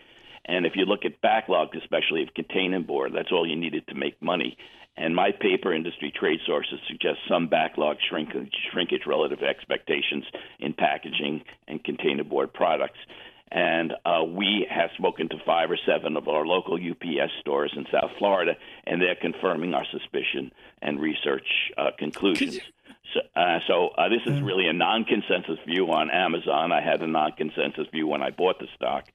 And 0.45 0.65
if 0.65 0.73
you 0.75 0.85
look 0.85 1.05
at 1.05 1.21
backlog, 1.21 1.75
especially 1.75 2.23
of 2.23 2.29
containerboard, 2.33 3.13
that's 3.13 3.31
all 3.31 3.47
you 3.47 3.55
needed 3.55 3.87
to 3.87 3.95
make 3.95 4.21
money. 4.21 4.57
And 4.97 5.15
my 5.15 5.31
paper 5.31 5.73
industry 5.73 6.11
trade 6.13 6.39
sources 6.45 6.79
suggest 6.87 7.19
some 7.29 7.47
backlog 7.47 7.97
shrinkage, 8.09 8.53
shrinkage 8.71 9.03
relative 9.07 9.39
to 9.39 9.45
expectations 9.45 10.25
in 10.59 10.73
packaging 10.73 11.43
and 11.67 11.83
containerboard 11.83 12.53
products. 12.53 12.99
And 13.51 13.93
uh, 14.05 14.23
we 14.23 14.65
have 14.69 14.91
spoken 14.97 15.27
to 15.29 15.35
five 15.45 15.69
or 15.69 15.77
seven 15.85 16.15
of 16.15 16.29
our 16.29 16.45
local 16.45 16.75
UPS 16.75 17.31
stores 17.41 17.73
in 17.75 17.85
South 17.91 18.11
Florida, 18.17 18.53
and 18.87 19.01
they're 19.01 19.15
confirming 19.19 19.73
our 19.73 19.85
suspicion 19.91 20.51
and 20.81 21.01
research 21.01 21.47
uh, 21.77 21.91
conclusions. 21.99 22.59
So, 23.13 23.19
uh, 23.35 23.59
so 23.67 23.89
uh, 23.97 24.07
this 24.07 24.21
is 24.25 24.41
really 24.41 24.67
a 24.67 24.73
non-consensus 24.73 25.59
view 25.65 25.91
on 25.91 26.09
Amazon. 26.11 26.71
I 26.71 26.81
had 26.81 27.01
a 27.01 27.07
non-consensus 27.07 27.87
view 27.91 28.07
when 28.07 28.21
I 28.21 28.29
bought 28.29 28.59
the 28.59 28.67
stock, 28.75 29.05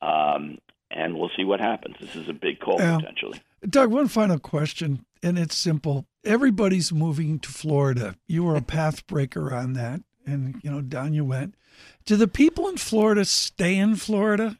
um, 0.00 0.58
and 0.90 1.18
we'll 1.18 1.30
see 1.36 1.44
what 1.44 1.60
happens. 1.60 1.96
This 2.00 2.16
is 2.16 2.28
a 2.28 2.32
big 2.32 2.60
call 2.60 2.78
potentially. 2.78 3.42
Doug, 3.68 3.90
one 3.90 4.08
final 4.08 4.38
question, 4.38 5.04
and 5.22 5.38
it's 5.38 5.56
simple. 5.56 6.06
Everybody's 6.24 6.92
moving 6.92 7.38
to 7.40 7.50
Florida. 7.50 8.14
You 8.26 8.44
were 8.44 8.56
a 8.56 8.62
path 8.76 9.06
breaker 9.06 9.54
on 9.54 9.74
that, 9.74 10.00
and 10.26 10.60
you 10.62 10.70
know 10.70 10.80
down 10.80 11.14
you 11.14 11.24
went. 11.24 11.54
Do 12.04 12.16
the 12.16 12.28
people 12.28 12.68
in 12.68 12.76
Florida 12.76 13.24
stay 13.24 13.76
in 13.76 13.96
Florida, 13.96 14.58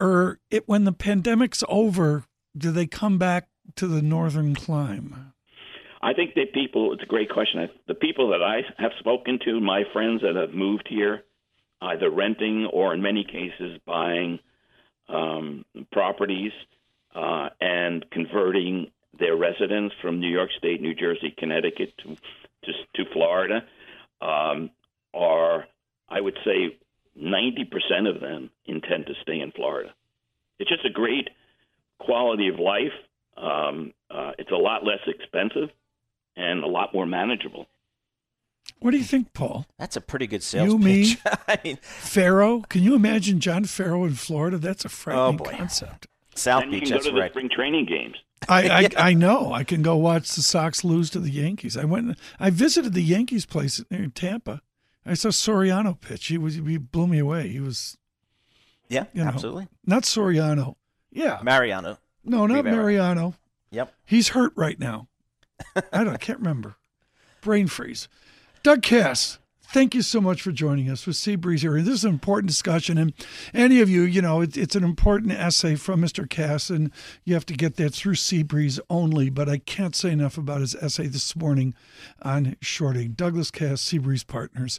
or 0.00 0.40
it 0.50 0.68
when 0.68 0.84
the 0.84 0.92
pandemic's 0.92 1.64
over, 1.68 2.24
do 2.56 2.70
they 2.70 2.86
come 2.86 3.18
back 3.18 3.48
to 3.76 3.86
the 3.86 4.02
northern 4.02 4.54
clime? 4.54 5.32
I 6.02 6.12
think 6.12 6.34
that 6.34 6.52
people, 6.52 6.92
it's 6.92 7.02
a 7.02 7.06
great 7.06 7.30
question. 7.30 7.66
The 7.88 7.94
people 7.94 8.28
that 8.30 8.42
I 8.42 8.60
have 8.76 8.92
spoken 8.98 9.38
to, 9.46 9.58
my 9.58 9.84
friends 9.92 10.20
that 10.20 10.36
have 10.36 10.52
moved 10.52 10.86
here, 10.88 11.22
either 11.80 12.10
renting 12.10 12.68
or 12.70 12.92
in 12.92 13.00
many 13.00 13.24
cases 13.24 13.80
buying 13.86 14.38
um, 15.08 15.64
properties 15.92 16.52
uh, 17.14 17.48
and 17.58 18.04
converting 18.10 18.90
their 19.18 19.36
residence 19.36 19.92
from 20.02 20.20
New 20.20 20.28
York 20.28 20.50
State, 20.58 20.82
New 20.82 20.94
Jersey, 20.94 21.34
Connecticut 21.38 21.94
to 21.98 22.16
to, 22.64 22.72
to 23.04 23.10
Florida, 23.12 23.62
um, 24.20 24.70
are 25.14 25.66
I 26.08 26.20
would 26.20 26.36
say 26.44 26.76
90% 27.20 28.08
of 28.08 28.20
them 28.20 28.50
intend 28.66 29.06
to 29.06 29.14
stay 29.22 29.40
in 29.40 29.52
Florida. 29.52 29.94
It's 30.58 30.70
just 30.70 30.84
a 30.84 30.90
great 30.90 31.28
quality 31.98 32.48
of 32.48 32.58
life. 32.58 32.92
Um, 33.36 33.92
uh, 34.10 34.32
it's 34.38 34.50
a 34.50 34.56
lot 34.56 34.84
less 34.84 35.00
expensive 35.06 35.70
and 36.36 36.62
a 36.62 36.66
lot 36.66 36.92
more 36.92 37.06
manageable. 37.06 37.66
What 38.80 38.90
do 38.90 38.98
you 38.98 39.04
think, 39.04 39.32
Paul? 39.32 39.66
That's 39.78 39.96
a 39.96 40.00
pretty 40.00 40.26
good 40.26 40.42
sales 40.42 40.72
you, 40.72 40.78
pitch. 40.78 41.24
Me, 41.24 41.32
I 41.48 41.58
mean, 41.64 41.78
Ferro. 41.82 42.60
Can 42.68 42.82
you 42.82 42.94
imagine 42.94 43.40
John 43.40 43.64
Ferro 43.64 44.04
in 44.04 44.14
Florida? 44.14 44.58
That's 44.58 44.84
a 44.84 44.88
frightening 44.88 45.40
oh 45.40 45.50
concept. 45.50 46.06
South 46.34 46.64
and 46.64 46.72
Beach. 46.72 46.82
You 46.82 46.88
can 46.88 46.98
go 46.98 47.04
to 47.04 47.10
the 47.12 47.20
right. 47.20 47.30
spring 47.30 47.48
training 47.48 47.86
games. 47.86 48.16
I, 48.48 48.68
I, 48.98 49.08
I 49.10 49.14
know. 49.14 49.52
I 49.52 49.64
can 49.64 49.82
go 49.82 49.96
watch 49.96 50.28
the 50.34 50.42
Sox 50.42 50.84
lose 50.84 51.10
to 51.10 51.20
the 51.20 51.30
Yankees. 51.30 51.76
I 51.76 51.84
went. 51.84 52.18
I 52.38 52.50
visited 52.50 52.94
the 52.94 53.02
Yankees 53.02 53.46
place 53.46 53.82
in 53.90 54.10
Tampa. 54.10 54.60
I 55.06 55.14
saw 55.14 55.28
Soriano 55.28 56.00
pitch. 56.00 56.26
He 56.26 56.38
was 56.38 56.54
he 56.54 56.78
blew 56.78 57.06
me 57.06 57.18
away. 57.18 57.48
He 57.48 57.60
was. 57.60 57.96
Yeah, 58.88 59.04
you 59.12 59.22
know, 59.22 59.28
absolutely. 59.28 59.68
Not 59.86 60.04
Soriano. 60.04 60.76
Yeah, 61.10 61.40
Mariano. 61.42 61.98
No, 62.24 62.46
not 62.46 62.64
Rivera. 62.64 62.76
Mariano. 62.76 63.34
Yep. 63.70 63.92
He's 64.04 64.28
hurt 64.28 64.52
right 64.56 64.78
now. 64.78 65.08
I 65.92 66.04
don't. 66.04 66.14
I 66.14 66.18
can't 66.18 66.38
remember. 66.38 66.76
Brain 67.40 67.66
freeze. 67.66 68.08
Doug 68.62 68.82
Kass 68.82 69.38
thank 69.72 69.94
you 69.94 70.02
so 70.02 70.20
much 70.20 70.42
for 70.42 70.52
joining 70.52 70.90
us 70.90 71.06
with 71.06 71.16
Seabreeze 71.16 71.60
here. 71.60 71.80
This 71.82 71.94
is 71.94 72.04
an 72.04 72.10
important 72.10 72.48
discussion, 72.48 72.98
and 72.98 73.12
any 73.52 73.80
of 73.80 73.88
you, 73.88 74.02
you 74.02 74.22
know, 74.22 74.40
it, 74.40 74.56
it's 74.56 74.76
an 74.76 74.84
important 74.84 75.32
essay 75.32 75.74
from 75.74 76.00
Mr. 76.00 76.28
Kass, 76.28 76.70
and 76.70 76.90
you 77.24 77.34
have 77.34 77.46
to 77.46 77.54
get 77.54 77.76
that 77.76 77.94
through 77.94 78.14
Seabreeze 78.14 78.78
only. 78.88 79.30
But 79.30 79.48
I 79.48 79.58
can't 79.58 79.96
say 79.96 80.10
enough 80.10 80.38
about 80.38 80.60
his 80.60 80.74
essay 80.74 81.06
this 81.06 81.34
morning 81.34 81.74
on 82.22 82.56
shorting. 82.60 83.12
Douglas 83.12 83.50
Kass, 83.50 83.82
Seabreeze 83.82 84.26
Partners. 84.26 84.78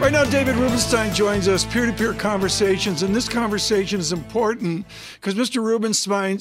Right 0.00 0.12
now, 0.12 0.24
David 0.24 0.56
Rubenstein 0.56 1.12
joins 1.12 1.46
us, 1.46 1.66
peer 1.66 1.84
to 1.84 1.92
peer 1.92 2.14
conversations. 2.14 3.02
And 3.02 3.14
this 3.14 3.28
conversation 3.28 4.00
is 4.00 4.12
important 4.14 4.86
because 5.16 5.34
Mr. 5.34 5.62
Rubenstein 5.62 6.38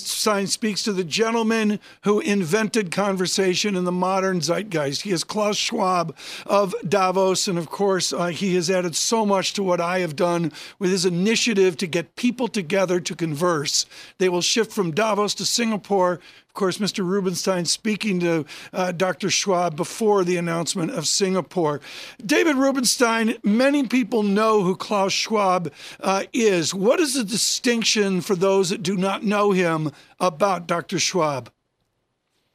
speaks 0.47 0.81
to 0.83 0.93
the 0.93 1.03
gentleman 1.03 1.81
who 2.05 2.21
invented 2.21 2.89
conversation 2.89 3.75
in 3.75 3.83
the 3.83 3.91
modern 3.91 4.39
zeitgeist. 4.39 5.01
He 5.01 5.11
is 5.11 5.25
Klaus 5.25 5.57
Schwab 5.57 6.15
of 6.45 6.73
Davos. 6.87 7.49
And 7.49 7.57
of 7.57 7.69
course, 7.69 8.13
uh, 8.13 8.27
he 8.27 8.55
has 8.55 8.69
added 8.69 8.95
so 8.95 9.25
much 9.25 9.51
to 9.55 9.61
what 9.61 9.81
I 9.81 9.99
have 9.99 10.15
done 10.15 10.53
with 10.79 10.91
his 10.91 11.03
initiative 11.03 11.75
to 11.77 11.85
get 11.85 12.15
people 12.15 12.47
together 12.47 13.01
to 13.01 13.13
converse. 13.13 13.85
They 14.19 14.29
will 14.29 14.41
shift 14.41 14.71
from 14.71 14.91
Davos 14.91 15.33
to 15.35 15.45
Singapore 15.45 16.21
of 16.49 16.53
course, 16.55 16.79
Mr. 16.79 17.05
Rubenstein 17.05 17.65
speaking 17.65 18.19
to 18.21 18.43
uh, 18.73 18.91
Dr. 18.91 19.29
Schwab 19.29 19.75
before 19.75 20.23
the 20.23 20.35
announcement 20.35 20.89
of 20.89 21.07
Singapore. 21.07 21.79
David 22.25 22.55
Rubenstein, 22.55 23.37
many 23.43 23.85
people 23.85 24.23
know 24.23 24.63
who 24.63 24.75
Klaus 24.75 25.13
Schwab 25.13 25.71
uh, 25.99 26.23
is. 26.33 26.73
What 26.73 26.99
is 26.99 27.13
the 27.13 27.23
distinction 27.23 28.21
for 28.21 28.35
those 28.35 28.71
that 28.71 28.81
do 28.81 28.97
not 28.97 29.23
know 29.23 29.51
him 29.51 29.91
about 30.19 30.65
Dr. 30.65 30.97
Schwab? 30.97 31.51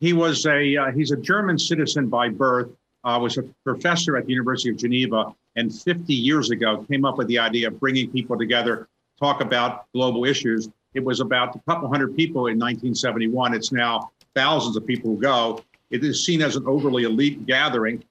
He 0.00 0.12
was 0.12 0.44
a 0.44 0.76
uh, 0.76 0.90
he's 0.90 1.12
a 1.12 1.16
German 1.16 1.57
citizen 1.57 2.09
by 2.09 2.30
birth. 2.30 2.70
Uh, 3.04 3.18
was 3.22 3.38
a 3.38 3.44
professor 3.62 4.16
at 4.16 4.26
the 4.26 4.33
University 4.33 4.70
of 4.70 4.76
Geneva, 4.76 5.33
and 5.54 5.72
50 5.72 6.12
years 6.12 6.50
ago 6.50 6.85
came 6.90 7.04
up 7.04 7.16
with 7.16 7.28
the 7.28 7.38
idea 7.38 7.68
of 7.68 7.78
bringing 7.78 8.11
people 8.11 8.37
together, 8.37 8.88
talk 9.20 9.40
about 9.40 9.85
global 9.92 10.24
issues. 10.24 10.68
It 10.94 11.04
was 11.04 11.20
about 11.20 11.57
a 11.57 11.61
couple 11.61 11.88
hundred 11.88 12.16
people 12.16 12.46
in 12.46 12.59
1971. 12.59 13.54
It's 13.54 13.72
now 13.72 14.11
thousands 14.35 14.76
of 14.76 14.87
people 14.87 15.11
who 15.11 15.20
go. 15.20 15.62
It 15.90 16.02
is 16.04 16.24
seen 16.24 16.42
as 16.42 16.57
an 16.57 16.64
overly 16.66 17.04
elite 17.04 17.46
gathering, 17.46 18.02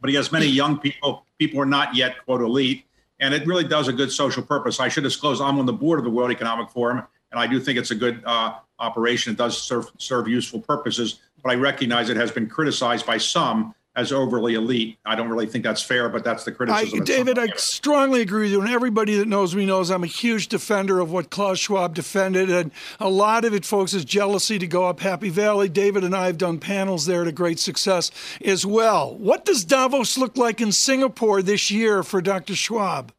but 0.00 0.10
he 0.10 0.16
has 0.16 0.32
many 0.32 0.46
young 0.46 0.78
people, 0.78 1.24
people 1.38 1.60
are 1.60 1.66
not 1.66 1.94
yet, 1.94 2.24
quote, 2.24 2.40
elite. 2.40 2.84
And 3.20 3.32
it 3.32 3.46
really 3.46 3.64
does 3.64 3.88
a 3.88 3.92
good 3.92 4.12
social 4.12 4.42
purpose. 4.42 4.80
I 4.80 4.88
should 4.88 5.04
disclose 5.04 5.40
I'm 5.40 5.58
on 5.58 5.66
the 5.66 5.72
board 5.72 5.98
of 5.98 6.04
the 6.04 6.10
World 6.10 6.30
Economic 6.30 6.70
Forum, 6.70 7.02
and 7.30 7.40
I 7.40 7.46
do 7.46 7.60
think 7.60 7.78
it's 7.78 7.90
a 7.90 7.94
good 7.94 8.22
uh, 8.24 8.54
operation. 8.78 9.32
It 9.32 9.38
does 9.38 9.60
serve, 9.60 9.90
serve 9.98 10.28
useful 10.28 10.60
purposes, 10.60 11.20
but 11.42 11.50
I 11.50 11.54
recognize 11.54 12.10
it 12.10 12.16
has 12.16 12.30
been 12.30 12.48
criticized 12.48 13.06
by 13.06 13.18
some 13.18 13.74
as 13.96 14.12
overly 14.12 14.54
elite. 14.54 14.98
I 15.06 15.14
don't 15.14 15.30
really 15.30 15.46
think 15.46 15.64
that's 15.64 15.82
fair, 15.82 16.10
but 16.10 16.22
that's 16.22 16.44
the 16.44 16.52
criticism. 16.52 17.00
I, 17.00 17.04
David, 17.04 17.38
I 17.38 17.48
strongly 17.56 18.20
agree 18.20 18.42
with 18.42 18.52
you. 18.52 18.60
And 18.60 18.70
everybody 18.70 19.16
that 19.16 19.26
knows 19.26 19.56
me 19.56 19.64
knows 19.64 19.90
I'm 19.90 20.04
a 20.04 20.08
huge 20.08 20.48
defender 20.48 21.00
of 21.00 21.10
what 21.10 21.30
Klaus 21.30 21.58
Schwab 21.58 21.94
defended. 21.94 22.50
And 22.50 22.70
a 23.00 23.08
lot 23.08 23.46
of 23.46 23.54
it, 23.54 23.64
folks, 23.64 23.94
is 23.94 24.04
jealousy 24.04 24.58
to 24.58 24.66
go 24.66 24.84
up 24.84 25.00
Happy 25.00 25.30
Valley. 25.30 25.70
David 25.70 26.04
and 26.04 26.14
I 26.14 26.26
have 26.26 26.36
done 26.36 26.58
panels 26.58 27.06
there 27.06 27.24
to 27.24 27.32
great 27.32 27.58
success 27.58 28.10
as 28.44 28.66
well. 28.66 29.16
What 29.16 29.46
does 29.46 29.64
Davos 29.64 30.18
look 30.18 30.36
like 30.36 30.60
in 30.60 30.72
Singapore 30.72 31.40
this 31.40 31.70
year 31.70 32.02
for 32.02 32.20
Dr. 32.20 32.54
Schwab? 32.54 33.12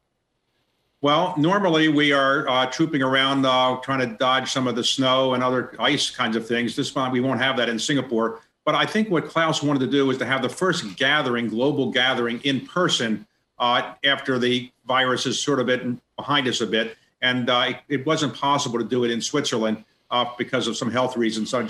Well, 1.00 1.34
normally 1.36 1.88
we 1.88 2.12
are 2.12 2.48
uh, 2.48 2.66
trooping 2.66 3.02
around 3.02 3.46
uh, 3.46 3.78
trying 3.82 4.00
to 4.00 4.16
dodge 4.16 4.50
some 4.50 4.66
of 4.66 4.74
the 4.74 4.82
snow 4.82 5.34
and 5.34 5.44
other 5.44 5.74
ice 5.78 6.10
kinds 6.10 6.36
of 6.36 6.46
things. 6.46 6.74
This 6.74 6.92
time 6.92 7.12
we 7.12 7.20
won't 7.20 7.40
have 7.40 7.56
that 7.56 7.68
in 7.68 7.78
Singapore. 7.78 8.40
But 8.68 8.74
I 8.74 8.84
think 8.84 9.08
what 9.08 9.30
Klaus 9.30 9.62
wanted 9.62 9.78
to 9.78 9.86
do 9.86 10.04
was 10.04 10.18
to 10.18 10.26
have 10.26 10.42
the 10.42 10.48
first 10.50 10.98
gathering, 10.98 11.48
global 11.48 11.90
gathering 11.90 12.38
in 12.44 12.66
person 12.66 13.26
uh, 13.58 13.94
after 14.04 14.38
the 14.38 14.70
virus 14.86 15.24
is 15.24 15.40
sort 15.40 15.58
of 15.58 15.64
been 15.64 15.98
behind 16.16 16.46
us 16.46 16.60
a 16.60 16.66
bit. 16.66 16.98
And 17.22 17.48
uh, 17.48 17.68
it, 17.68 17.76
it, 17.88 18.06
wasn't 18.06 18.34
possible 18.34 18.78
to 18.78 18.84
do 18.84 19.04
it 19.04 19.10
in 19.10 19.22
Switzerland 19.22 19.84
uh, 20.10 20.26
because 20.36 20.68
of 20.68 20.76
some 20.76 20.90
health 20.90 21.16
reasons. 21.16 21.48
So 21.48 21.66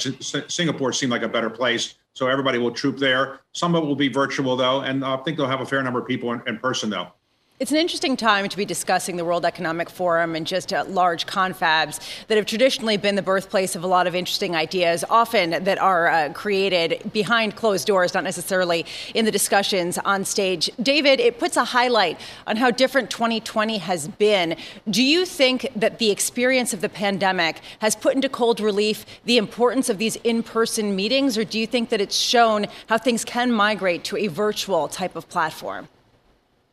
Singapore 0.48 0.92
seemed 0.92 1.12
like 1.12 1.22
a 1.22 1.28
better 1.28 1.48
place. 1.48 1.94
So 2.14 2.26
everybody 2.26 2.58
will 2.58 2.72
troop 2.72 2.98
there. 2.98 3.42
Some 3.52 3.76
of 3.76 3.84
it 3.84 3.87
will 3.87 3.94
be 3.94 4.08
virtual, 4.08 4.56
though. 4.56 4.80
And 4.80 5.04
I 5.04 5.18
think 5.18 5.37
they'll 5.37 5.46
have 5.46 5.61
a 5.61 5.66
fair 5.66 5.84
number 5.84 6.00
of 6.00 6.06
people 6.08 6.32
in, 6.32 6.42
in 6.48 6.58
person, 6.58 6.90
though. 6.90 7.12
It's 7.60 7.72
an 7.72 7.76
interesting 7.76 8.16
time 8.16 8.48
to 8.48 8.56
be 8.56 8.64
discussing 8.64 9.16
the 9.16 9.24
World 9.24 9.44
Economic 9.44 9.90
Forum 9.90 10.36
and 10.36 10.46
just 10.46 10.72
uh, 10.72 10.84
large 10.86 11.26
confabs 11.26 11.98
that 12.28 12.36
have 12.36 12.46
traditionally 12.46 12.96
been 12.96 13.16
the 13.16 13.22
birthplace 13.22 13.74
of 13.74 13.82
a 13.82 13.86
lot 13.88 14.06
of 14.06 14.14
interesting 14.14 14.54
ideas, 14.54 15.04
often 15.10 15.64
that 15.64 15.76
are 15.76 16.06
uh, 16.06 16.32
created 16.34 17.10
behind 17.12 17.56
closed 17.56 17.84
doors, 17.84 18.14
not 18.14 18.22
necessarily 18.22 18.86
in 19.12 19.24
the 19.24 19.32
discussions 19.32 19.98
on 19.98 20.24
stage. 20.24 20.70
David, 20.80 21.18
it 21.18 21.40
puts 21.40 21.56
a 21.56 21.64
highlight 21.64 22.20
on 22.46 22.56
how 22.56 22.70
different 22.70 23.10
2020 23.10 23.78
has 23.78 24.06
been. 24.06 24.54
Do 24.88 25.02
you 25.02 25.26
think 25.26 25.68
that 25.74 25.98
the 25.98 26.12
experience 26.12 26.72
of 26.72 26.80
the 26.80 26.88
pandemic 26.88 27.60
has 27.80 27.96
put 27.96 28.14
into 28.14 28.28
cold 28.28 28.60
relief 28.60 29.04
the 29.24 29.36
importance 29.36 29.88
of 29.88 29.98
these 29.98 30.14
in 30.22 30.44
person 30.44 30.94
meetings, 30.94 31.36
or 31.36 31.42
do 31.42 31.58
you 31.58 31.66
think 31.66 31.88
that 31.88 32.00
it's 32.00 32.16
shown 32.16 32.66
how 32.86 32.98
things 32.98 33.24
can 33.24 33.50
migrate 33.50 34.04
to 34.04 34.16
a 34.16 34.28
virtual 34.28 34.86
type 34.86 35.16
of 35.16 35.28
platform? 35.28 35.88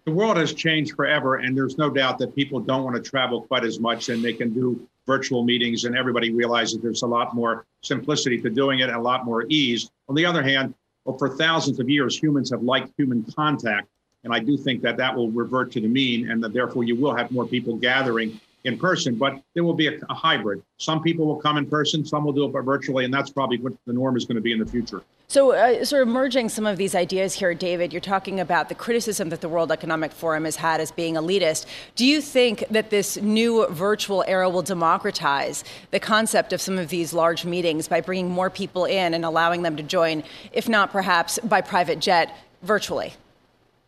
The 0.05 0.11
world 0.11 0.37
has 0.37 0.53
changed 0.53 0.95
forever, 0.95 1.35
and 1.37 1.57
there's 1.57 1.77
no 1.77 1.89
doubt 1.89 2.19
that 2.19 2.35
people 2.35 2.59
don't 2.59 2.83
want 2.83 2.95
to 2.95 3.01
travel 3.01 3.41
quite 3.41 3.63
as 3.63 3.79
much, 3.79 4.09
and 4.09 4.23
they 4.23 4.33
can 4.33 4.53
do 4.53 4.87
virtual 5.07 5.43
meetings, 5.43 5.85
and 5.85 5.95
everybody 5.95 6.31
realizes 6.31 6.79
there's 6.79 7.01
a 7.01 7.07
lot 7.07 7.33
more 7.33 7.65
simplicity 7.81 8.39
to 8.41 8.49
doing 8.49 8.79
it 8.79 8.89
and 8.89 8.97
a 8.97 9.01
lot 9.01 9.25
more 9.25 9.45
ease. 9.49 9.89
On 10.07 10.15
the 10.15 10.25
other 10.25 10.43
hand, 10.43 10.75
well, 11.05 11.17
for 11.17 11.35
thousands 11.35 11.79
of 11.79 11.89
years, 11.89 12.17
humans 12.17 12.51
have 12.51 12.61
liked 12.61 12.91
human 12.97 13.23
contact, 13.35 13.87
And 14.23 14.33
I 14.33 14.39
do 14.39 14.57
think 14.57 14.81
that 14.81 14.97
that 14.97 15.15
will 15.15 15.29
revert 15.29 15.71
to 15.73 15.79
the 15.79 15.87
mean 15.87 16.31
and 16.31 16.43
that 16.43 16.51
therefore 16.51 16.83
you 16.83 16.95
will 16.95 17.15
have 17.15 17.31
more 17.31 17.45
people 17.45 17.75
gathering 17.75 18.41
in 18.65 18.77
person, 18.77 19.15
but 19.15 19.41
there 19.53 19.63
will 19.63 19.73
be 19.73 19.87
a, 19.87 19.97
a, 20.09 20.13
hybrid. 20.13 20.61
Some 20.77 21.01
people 21.01 21.25
will 21.27 21.39
come 21.39 21.57
in 21.57 21.67
person, 21.67 22.03
some 22.03 22.25
will 22.25 22.33
do 22.33 22.45
it 22.45 22.63
virtually, 22.63 23.05
and 23.05 23.13
that's 23.13 23.29
probably 23.29 23.57
what 23.57 23.73
the 23.85 23.93
norm 23.93 24.17
is 24.17 24.25
going 24.25 24.35
to 24.35 24.41
be 24.41 24.51
in 24.51 24.59
the 24.59 24.65
future. 24.65 25.03
So, 25.27 25.51
uh, 25.51 25.83
sort 25.85 26.03
of 26.03 26.07
merging 26.07 26.49
some 26.49 26.65
of 26.65 26.77
these 26.77 26.93
ideas 26.93 27.33
here, 27.33 27.53
David, 27.53 27.93
you're 27.93 27.99
talking 27.99 28.39
about 28.39 28.69
the 28.69 28.75
criticism 28.75 29.29
that 29.29 29.41
the 29.41 29.49
World 29.49 29.71
Economic 29.71 30.11
Forum 30.11 30.45
has 30.45 30.55
had 30.55 30.81
as 30.81 30.91
being 30.91 31.15
elitist. 31.15 31.65
Do 31.95 32.05
you 32.05 32.21
think 32.21 32.63
that 32.69 32.89
this 32.89 33.17
new 33.17 33.67
virtual 33.67 34.23
era 34.27 34.49
will 34.49 34.61
democratize 34.61 35.63
the 35.91 35.99
concept 35.99 36.53
of 36.53 36.61
some 36.61 36.77
of 36.77 36.89
these 36.89 37.13
large 37.13 37.45
meetings 37.45 37.87
by 37.87 38.01
bringing 38.01 38.29
more 38.29 38.49
people 38.49 38.85
in 38.85 39.13
and 39.13 39.25
allowing 39.25 39.63
them 39.63 39.75
to 39.77 39.83
join, 39.83 40.23
if 40.51 40.69
not 40.69 40.91
perhaps 40.91 41.39
by 41.39 41.61
private 41.61 41.99
jet, 41.99 42.35
virtually? 42.61 43.13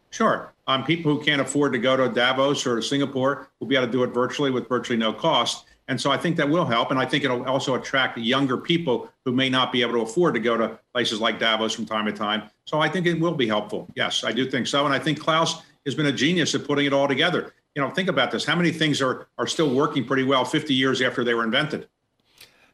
Sure. 0.10 0.54
Um, 0.68 0.84
people 0.84 1.16
who 1.16 1.24
can't 1.24 1.42
afford 1.42 1.74
to 1.74 1.80
go 1.80 1.96
to 1.96 2.10
Davos 2.10 2.66
or 2.66 2.82
Singapore 2.82 3.50
will 3.60 3.68
be 3.68 3.76
able 3.76 3.88
to 3.88 3.92
do 3.92 4.04
it 4.04 4.08
virtually 4.08 4.52
with 4.52 4.68
virtually 4.68 4.98
no 4.98 5.14
cost. 5.14 5.66
And 5.88 6.00
so 6.00 6.12
I 6.12 6.18
think 6.18 6.36
that 6.36 6.50
will 6.50 6.66
help. 6.66 6.92
And 6.92 7.00
I 7.00 7.06
think 7.06 7.24
it'll 7.24 7.46
also 7.46 7.76
attract 7.76 8.18
younger 8.18 8.58
people 8.58 9.10
who 9.24 9.32
may 9.32 9.50
not 9.50 9.72
be 9.72 9.82
able 9.82 9.94
to 9.94 10.02
afford 10.02 10.34
to 10.34 10.40
go 10.40 10.58
to 10.58 10.78
places 10.94 11.22
like 11.22 11.40
Davos 11.40 11.74
from 11.74 11.86
time 11.86 12.06
to 12.06 12.12
time. 12.12 12.50
So 12.66 12.80
I 12.80 12.90
think 12.90 13.06
it 13.06 13.20
will 13.20 13.34
be 13.34 13.48
helpful. 13.48 13.88
Yes, 13.96 14.24
I 14.24 14.34
do 14.34 14.50
think 14.50 14.68
so. 14.68 14.86
And 14.86 14.94
I 14.94 15.00
think 15.00 15.20
Klaus 15.20 15.62
has 15.86 15.96
been 15.96 16.08
a 16.08 16.12
genius 16.12 16.54
at 16.56 16.66
putting 16.66 16.86
it 16.86 16.94
all 16.94 17.08
together. 17.08 17.54
You 17.76 17.82
know, 17.82 17.90
think 17.90 18.10
about 18.10 18.32
this. 18.32 18.44
How 18.44 18.56
many 18.56 18.72
things 18.72 19.02
are, 19.02 19.28
are 19.38 19.48
still 19.48 19.74
working 19.74 20.04
pretty 20.04 20.24
well 20.24 20.44
50 20.44 20.74
years 20.74 21.02
after 21.02 21.24
they 21.24 21.34
were 21.34 21.44
invented? 21.44 21.88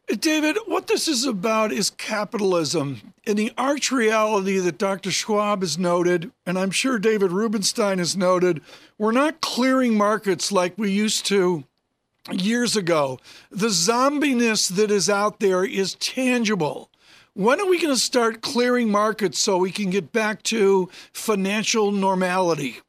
David, 0.06 0.58
what 0.66 0.86
this 0.86 1.08
is 1.08 1.24
about 1.24 1.72
is 1.72 1.88
capitalism. 1.90 3.14
In 3.24 3.36
the 3.36 3.52
arch 3.56 3.90
reality 3.90 4.58
that 4.58 4.76
Dr. 4.76 5.10
Schwab 5.10 5.62
has 5.62 5.78
noted, 5.78 6.30
and 6.44 6.58
I'm 6.58 6.70
sure 6.70 6.98
David 6.98 7.32
Rubenstein 7.32 7.98
has 7.98 8.14
noted, 8.14 8.60
we're 8.98 9.12
not 9.12 9.40
clearing 9.40 9.96
markets 9.96 10.52
like 10.52 10.76
we 10.76 10.90
used 10.90 11.24
to 11.26 11.64
years 12.30 12.76
ago. 12.76 13.18
The 13.50 13.68
zombiness 13.68 14.68
that 14.76 14.90
is 14.90 15.08
out 15.08 15.40
there 15.40 15.64
is 15.64 15.94
tangible. 15.94 16.90
When 17.32 17.60
are 17.60 17.66
we 17.66 17.80
going 17.80 17.94
to 17.94 18.00
start 18.00 18.42
clearing 18.42 18.90
markets 18.90 19.38
so 19.38 19.56
we 19.56 19.72
can 19.72 19.90
get 19.90 20.12
back 20.12 20.42
to 20.44 20.90
financial 21.12 21.90
normality? 21.90 22.80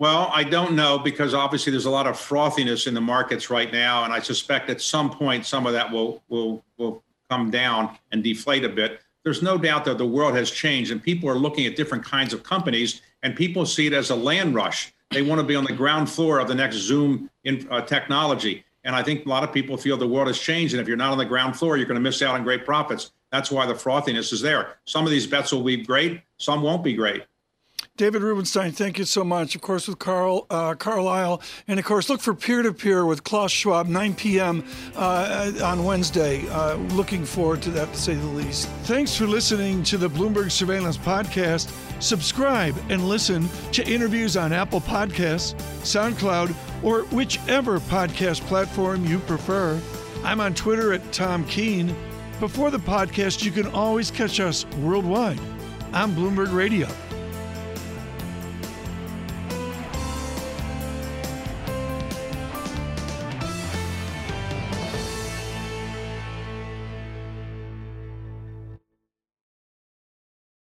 Well, 0.00 0.30
I 0.32 0.44
don't 0.44 0.76
know 0.76 0.96
because 0.96 1.34
obviously 1.34 1.72
there's 1.72 1.86
a 1.86 1.90
lot 1.90 2.06
of 2.06 2.16
frothiness 2.16 2.86
in 2.86 2.94
the 2.94 3.00
markets 3.00 3.50
right 3.50 3.72
now, 3.72 4.04
and 4.04 4.12
I 4.12 4.20
suspect 4.20 4.70
at 4.70 4.80
some 4.80 5.10
point 5.10 5.44
some 5.44 5.66
of 5.66 5.72
that 5.72 5.90
will 5.90 6.22
will 6.28 6.64
will 6.76 7.02
come 7.28 7.50
down 7.50 7.98
and 8.12 8.22
deflate 8.22 8.64
a 8.64 8.68
bit. 8.68 9.00
There's 9.24 9.42
no 9.42 9.58
doubt 9.58 9.84
that 9.86 9.98
the 9.98 10.06
world 10.06 10.34
has 10.34 10.52
changed, 10.52 10.92
and 10.92 11.02
people 11.02 11.28
are 11.28 11.34
looking 11.34 11.66
at 11.66 11.74
different 11.74 12.04
kinds 12.04 12.32
of 12.32 12.44
companies, 12.44 13.02
and 13.24 13.34
people 13.34 13.66
see 13.66 13.88
it 13.88 13.92
as 13.92 14.10
a 14.10 14.14
land 14.14 14.54
rush. 14.54 14.94
They 15.10 15.22
want 15.22 15.40
to 15.40 15.46
be 15.46 15.56
on 15.56 15.64
the 15.64 15.72
ground 15.72 16.08
floor 16.08 16.38
of 16.38 16.46
the 16.46 16.54
next 16.54 16.76
Zoom 16.76 17.28
in 17.42 17.66
uh, 17.68 17.80
technology, 17.80 18.64
and 18.84 18.94
I 18.94 19.02
think 19.02 19.26
a 19.26 19.28
lot 19.28 19.42
of 19.42 19.52
people 19.52 19.76
feel 19.76 19.96
the 19.96 20.06
world 20.06 20.28
has 20.28 20.38
changed, 20.38 20.74
and 20.74 20.80
if 20.80 20.86
you're 20.86 20.96
not 20.96 21.10
on 21.10 21.18
the 21.18 21.24
ground 21.24 21.56
floor, 21.56 21.76
you're 21.76 21.86
going 21.86 21.96
to 21.96 22.00
miss 22.00 22.22
out 22.22 22.36
on 22.36 22.44
great 22.44 22.64
profits. 22.64 23.10
That's 23.32 23.50
why 23.50 23.66
the 23.66 23.74
frothiness 23.74 24.32
is 24.32 24.40
there. 24.40 24.76
Some 24.84 25.04
of 25.04 25.10
these 25.10 25.26
bets 25.26 25.50
will 25.50 25.64
be 25.64 25.78
great, 25.78 26.22
some 26.36 26.62
won't 26.62 26.84
be 26.84 26.94
great. 26.94 27.24
David 27.98 28.22
Rubenstein, 28.22 28.70
thank 28.70 28.96
you 28.96 29.04
so 29.04 29.24
much. 29.24 29.56
Of 29.56 29.60
course, 29.60 29.88
with 29.88 29.98
Carl 29.98 30.46
uh, 30.50 30.76
Carlyle, 30.76 31.42
and 31.66 31.80
of 31.80 31.84
course, 31.84 32.08
look 32.08 32.20
for 32.20 32.32
peer 32.32 32.62
to 32.62 32.72
peer 32.72 33.04
with 33.04 33.24
Klaus 33.24 33.50
Schwab, 33.50 33.88
9 33.88 34.14
p.m. 34.14 34.64
Uh, 34.94 35.50
on 35.64 35.82
Wednesday. 35.82 36.48
Uh, 36.48 36.76
looking 36.94 37.24
forward 37.24 37.60
to 37.62 37.70
that, 37.72 37.92
to 37.92 37.98
say 37.98 38.14
the 38.14 38.24
least. 38.26 38.68
Thanks 38.84 39.16
for 39.16 39.26
listening 39.26 39.82
to 39.82 39.98
the 39.98 40.08
Bloomberg 40.08 40.52
Surveillance 40.52 40.96
Podcast. 40.96 41.72
Subscribe 42.00 42.76
and 42.88 43.08
listen 43.08 43.48
to 43.72 43.84
interviews 43.84 44.36
on 44.36 44.52
Apple 44.52 44.80
Podcasts, 44.80 45.54
SoundCloud, 45.82 46.54
or 46.84 47.00
whichever 47.06 47.80
podcast 47.80 48.42
platform 48.42 49.04
you 49.06 49.18
prefer. 49.18 49.80
I'm 50.22 50.40
on 50.40 50.54
Twitter 50.54 50.92
at 50.92 51.12
Tom 51.12 51.44
Keene. 51.46 51.96
Before 52.38 52.70
the 52.70 52.78
podcast, 52.78 53.42
you 53.44 53.50
can 53.50 53.66
always 53.66 54.12
catch 54.12 54.38
us 54.38 54.66
worldwide 54.76 55.40
on 55.92 56.12
Bloomberg 56.12 56.54
Radio. 56.54 56.86